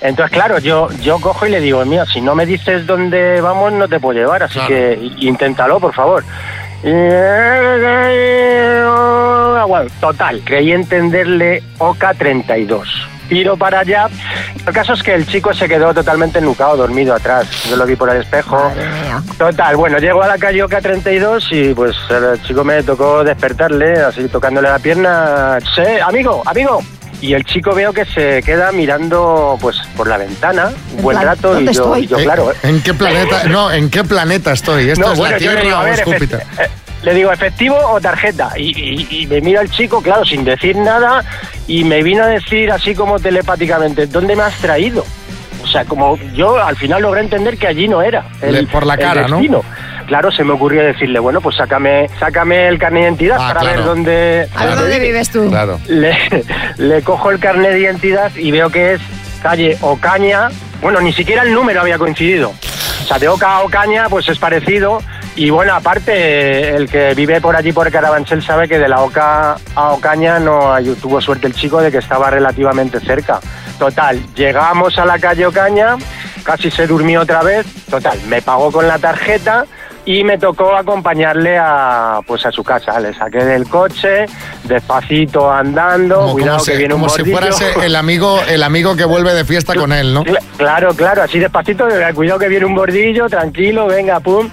[0.00, 3.72] Entonces, claro, yo, yo cojo y le digo, mira, si no me dices dónde vamos,
[3.72, 6.22] no te puedo llevar, así que inténtalo, por favor.
[6.84, 6.90] Y-
[9.68, 12.88] Bueno, total, creí entenderle Oca 32.
[13.28, 14.08] Tiro para allá.
[14.66, 17.46] El caso es que el chico se quedó totalmente nucado, dormido atrás.
[17.68, 18.70] Yo lo vi por el espejo.
[19.38, 24.00] Total, bueno, llego a la calle Oca 32 y pues el chico me tocó despertarle,
[24.00, 25.58] así tocándole la pierna.
[25.74, 26.82] Sí, amigo, amigo.
[27.20, 31.28] Y el chico veo que se queda mirando pues por la ventana un buen plan,
[31.34, 32.04] rato y ¿dónde yo, estoy?
[32.04, 32.52] y yo, Eh, claro.
[32.62, 33.44] ¿En qué planeta?
[33.44, 34.90] No, ¿en qué planeta estoy?
[34.90, 36.42] ¿Esto No, es bueno, la Tierra digo, o ver, Júpiter?
[36.58, 36.68] eh,
[37.02, 38.50] le digo, ¿efectivo o tarjeta?
[38.56, 41.24] Y, y- y me mira el chico, claro, sin decir nada,
[41.66, 45.04] y me vino a decir así como telepáticamente, ¿dónde me has traído?
[45.62, 48.24] O sea, como yo al final logré entender que allí no era.
[48.42, 49.36] Le- por la el cara, ¿no?
[49.36, 49.62] destino.
[50.06, 53.60] Claro, se me ocurrió decirle, bueno, pues sácame, sácame el carnet de identidad Ah, para
[53.60, 53.76] claro.
[53.78, 54.48] ver dónde...
[54.54, 55.48] A ver dónde vives tú.
[55.48, 55.80] Claro.
[55.88, 56.16] Le,
[56.76, 59.00] le cojo el carnet de identidad y veo que es
[59.42, 60.48] calle Ocaña.
[60.80, 62.50] Bueno, ni siquiera el número había coincidido.
[63.02, 65.00] O sea, de Oca a Ocaña, pues es parecido.
[65.36, 69.56] Y bueno, aparte, el que vive por allí, por Carabanchel, sabe que de la Oca
[69.74, 73.38] a Ocaña no hay- tuvo suerte el chico de que estaba relativamente cerca.
[73.78, 75.96] Total, llegamos a la calle Ocaña,
[76.42, 77.66] casi se durmió otra vez.
[77.90, 79.66] Total, me pagó con la tarjeta
[80.06, 82.98] y me tocó acompañarle a pues a su casa.
[82.98, 84.24] Le saqué del coche,
[84.64, 88.96] despacito andando, Como, cuidado como que viene un como si fueras el amigo, el amigo
[88.96, 90.24] que vuelve de fiesta con él, ¿no?
[90.24, 94.48] Cla- Claro, claro, así despacito, eh, cuidado que viene un bordillo, tranquilo, venga, pum.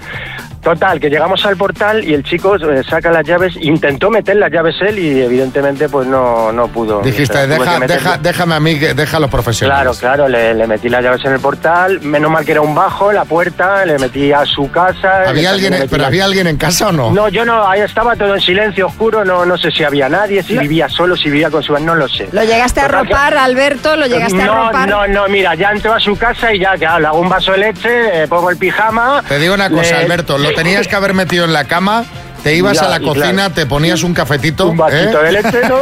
[0.64, 4.50] Total, que llegamos al portal y el chico eh, saca las llaves, intentó meter las
[4.50, 7.02] llaves él y evidentemente pues no, no pudo.
[7.02, 9.98] Dijiste, deja, meter- deja, déjame a mí, deja a los profesionales.
[9.98, 12.74] Claro, claro, le, le metí las llaves en el portal, menos mal que era un
[12.74, 15.24] bajo, la puerta, le metí a su casa.
[15.28, 17.10] ¿Había alguien, pero la- había alguien en casa o no?
[17.10, 20.42] No, yo no, ahí estaba todo en silencio oscuro, no, no sé si había nadie,
[20.42, 21.74] si vivía solo, si vivía con su...
[21.78, 22.28] no lo sé.
[22.32, 23.96] ¿Lo llegaste a Total ropar, Alberto?
[23.96, 24.88] ¿Lo llegaste a ropar?
[24.88, 27.52] no, no, mira, ya entró a su casa y ya, claro, le hago un vaso
[27.52, 29.22] de leche, eh, pongo el pijama.
[29.28, 32.04] Te digo una cosa, le- Alberto, lo tenías que haber metido en la cama,
[32.42, 33.54] te ibas Ya, a la cocina, claro.
[33.54, 34.68] te ponías un cafetito.
[34.68, 35.24] Un vasito ¿eh?
[35.24, 35.78] de leche, ¿no?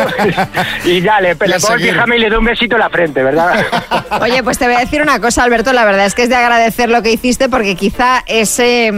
[0.84, 3.64] y ya, le, le pongo el y le doy un besito en la frente, ¿verdad?
[4.20, 5.72] Oye, pues te voy a decir una cosa, Alberto.
[5.72, 8.92] La verdad es que es de agradecer lo que hiciste porque quizá ese,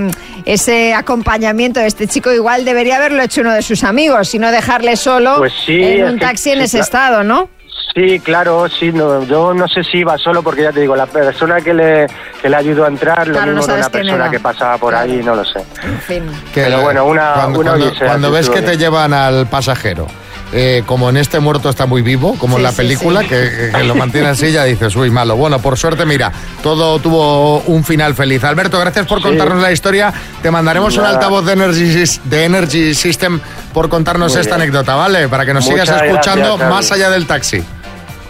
[0.45, 4.51] ese acompañamiento de este chico igual debería haberlo hecho uno de sus amigos y no
[4.51, 6.85] dejarle solo Pues sí, en un que- taxi en sí, ese claro.
[6.85, 7.49] estado, ¿no?
[7.95, 11.07] Sí, claro, sí, no, yo no sé si iba solo porque ya te digo, la
[11.07, 12.07] persona que le,
[12.43, 14.31] que le ayudó a entrar, lo Claro, no mismo era sabes una persona era.
[14.33, 15.61] que pasaba por ahí, no lo sé.
[15.85, 16.23] En fin.
[16.53, 19.47] Que Pero bueno, una- cuando, una cuando- odisea, cuando sí, ves que te llevan al
[19.47, 20.09] pasajero,
[20.53, 23.29] eh, como en este muerto está muy vivo, como en la película, sí.
[23.29, 25.37] Que, que lo mantiene así, ya dices, uy, malo.
[25.37, 26.33] Bueno, por suerte, mira,
[26.65, 28.43] todo tuvo un final feliz.
[28.43, 29.25] Alberto, gracias por Sí.
[29.29, 30.13] contarnos la historia.
[30.43, 33.39] Te mandaremos un altavoz de Energy, de Energy System
[33.73, 34.63] por contarnos Muy esta bien.
[34.63, 35.29] anécdota, ¿vale?
[35.29, 37.65] Para que nos Muchas sigas escuchando gracias, más allá del taxi.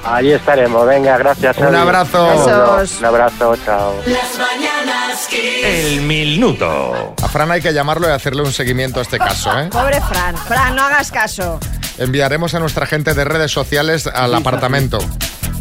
[0.07, 1.57] Ahí estaremos, venga, gracias.
[1.59, 2.29] Un abrazo.
[2.29, 2.99] Besos.
[2.99, 3.95] Un abrazo, chao.
[4.07, 5.29] Las mañanas.
[5.33, 7.15] El minuto.
[7.23, 9.69] A Fran hay que llamarlo y hacerle un seguimiento a este caso, ¿eh?
[9.71, 10.37] Pobre Fran.
[10.37, 11.59] Fran, no hagas caso.
[11.99, 14.99] Enviaremos a nuestra gente de redes sociales al apartamento.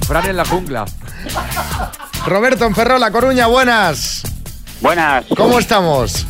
[0.08, 0.86] Fran en la jungla.
[2.26, 4.24] Roberto Enferro, La Coruña, buenas.
[4.82, 5.26] Buenas.
[5.36, 6.26] ¿Cómo estamos?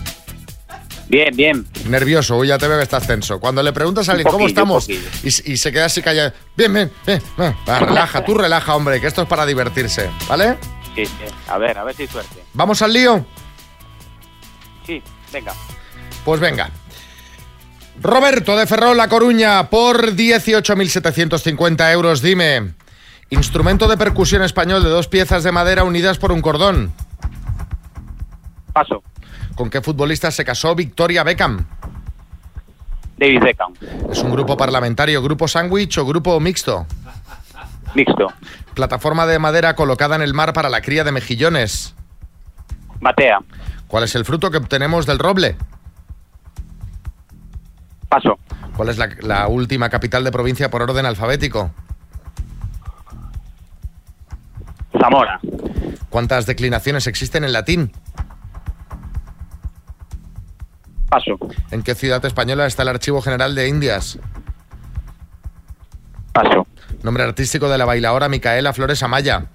[1.14, 1.68] Bien, bien.
[1.88, 3.40] Nervioso, uy, ya te veo que estás tenso.
[3.40, 7.22] Cuando le preguntas a alguien cómo estamos y, se queda así callado, bien, bien, bien,
[7.40, 10.58] va, relaja, tú relaja, hombre, que esto es para divertirse, ¿vale?
[10.96, 11.14] Sí, sí.
[11.48, 12.44] A ver, a ver si suerte.
[12.54, 13.24] ¿Vamos al lío?
[14.88, 15.54] Sí, venga.
[16.26, 16.72] Pues venga.
[18.02, 22.74] Roberto de Ferrol, La Coruña, por 18.750 euros, dime.
[23.30, 26.92] Instrumento de percusión español de dos piezas de madera unidas por un cordón.
[28.74, 29.04] Paso.
[29.56, 31.66] ¿Con qué futbolista se casó Victoria Beckham?
[33.18, 33.74] David Beckham.
[34.12, 36.88] ¿Es un grupo parlamentario, grupo sándwich o grupo mixto?
[37.94, 38.28] Mixto.
[38.74, 41.94] Plataforma de madera colocada en el mar para la cría de mejillones.
[43.00, 43.40] Batea.
[43.88, 45.56] ¿Cuál es el fruto que obtenemos del roble?
[48.10, 48.40] Paso.
[48.76, 51.72] ¿Cuál es la, la última capital de provincia por orden alfabético?
[55.00, 55.40] Zamora.
[56.10, 57.92] ¿Cuántas declinaciones existen en latín?
[61.14, 61.38] Paso.
[61.70, 64.18] ¿En qué ciudad española está el Archivo General de Indias?
[66.32, 66.66] Paso.
[67.04, 69.46] Nombre artístico de la bailaora Micaela Flores Amaya.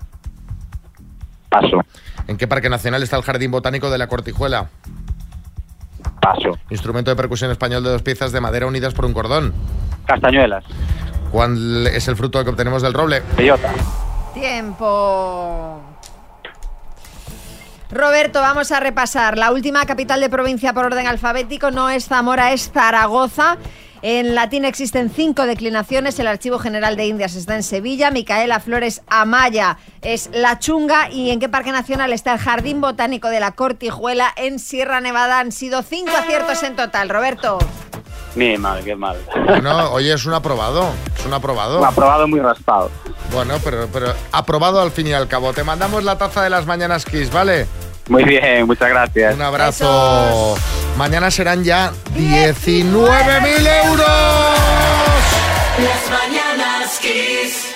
[1.48, 1.80] Paso.
[2.28, 4.68] ¿En qué parque nacional está el Jardín Botánico de la Cortijuela?
[6.22, 6.56] Paso.
[6.70, 9.52] Instrumento de percusión español de dos piezas de madera unidas por un cordón.
[10.06, 10.62] Castañuelas.
[11.32, 13.20] ¿Cuál es el fruto que obtenemos del roble?
[13.36, 13.72] Bellota.
[14.32, 15.87] Tiempo.
[17.90, 19.38] Roberto, vamos a repasar.
[19.38, 23.56] La última capital de provincia por orden alfabético no es Zamora, es Zaragoza.
[24.02, 26.18] En latín existen cinco declinaciones.
[26.18, 28.10] El Archivo General de Indias está en Sevilla.
[28.10, 31.10] Micaela Flores Amaya es La Chunga.
[31.10, 35.40] ¿Y en qué parque nacional está el Jardín Botánico de la Cortijuela en Sierra Nevada?
[35.40, 37.08] Han sido cinco aciertos en total.
[37.08, 37.58] Roberto.
[38.34, 39.16] Mi madre, qué mal.
[39.46, 40.90] Bueno, oye, es un aprobado.
[41.18, 41.78] Es un aprobado.
[41.78, 42.90] Un aprobado muy raspado.
[43.32, 45.52] Bueno, pero, pero aprobado al fin y al cabo.
[45.52, 47.66] Te mandamos la taza de las mañanas Kiss, ¿vale?
[48.08, 49.34] Muy bien, muchas gracias.
[49.34, 50.56] Un abrazo.
[50.96, 54.06] Mañana serán ya 19.000 euros.
[55.78, 57.67] Las mañanas Kiss.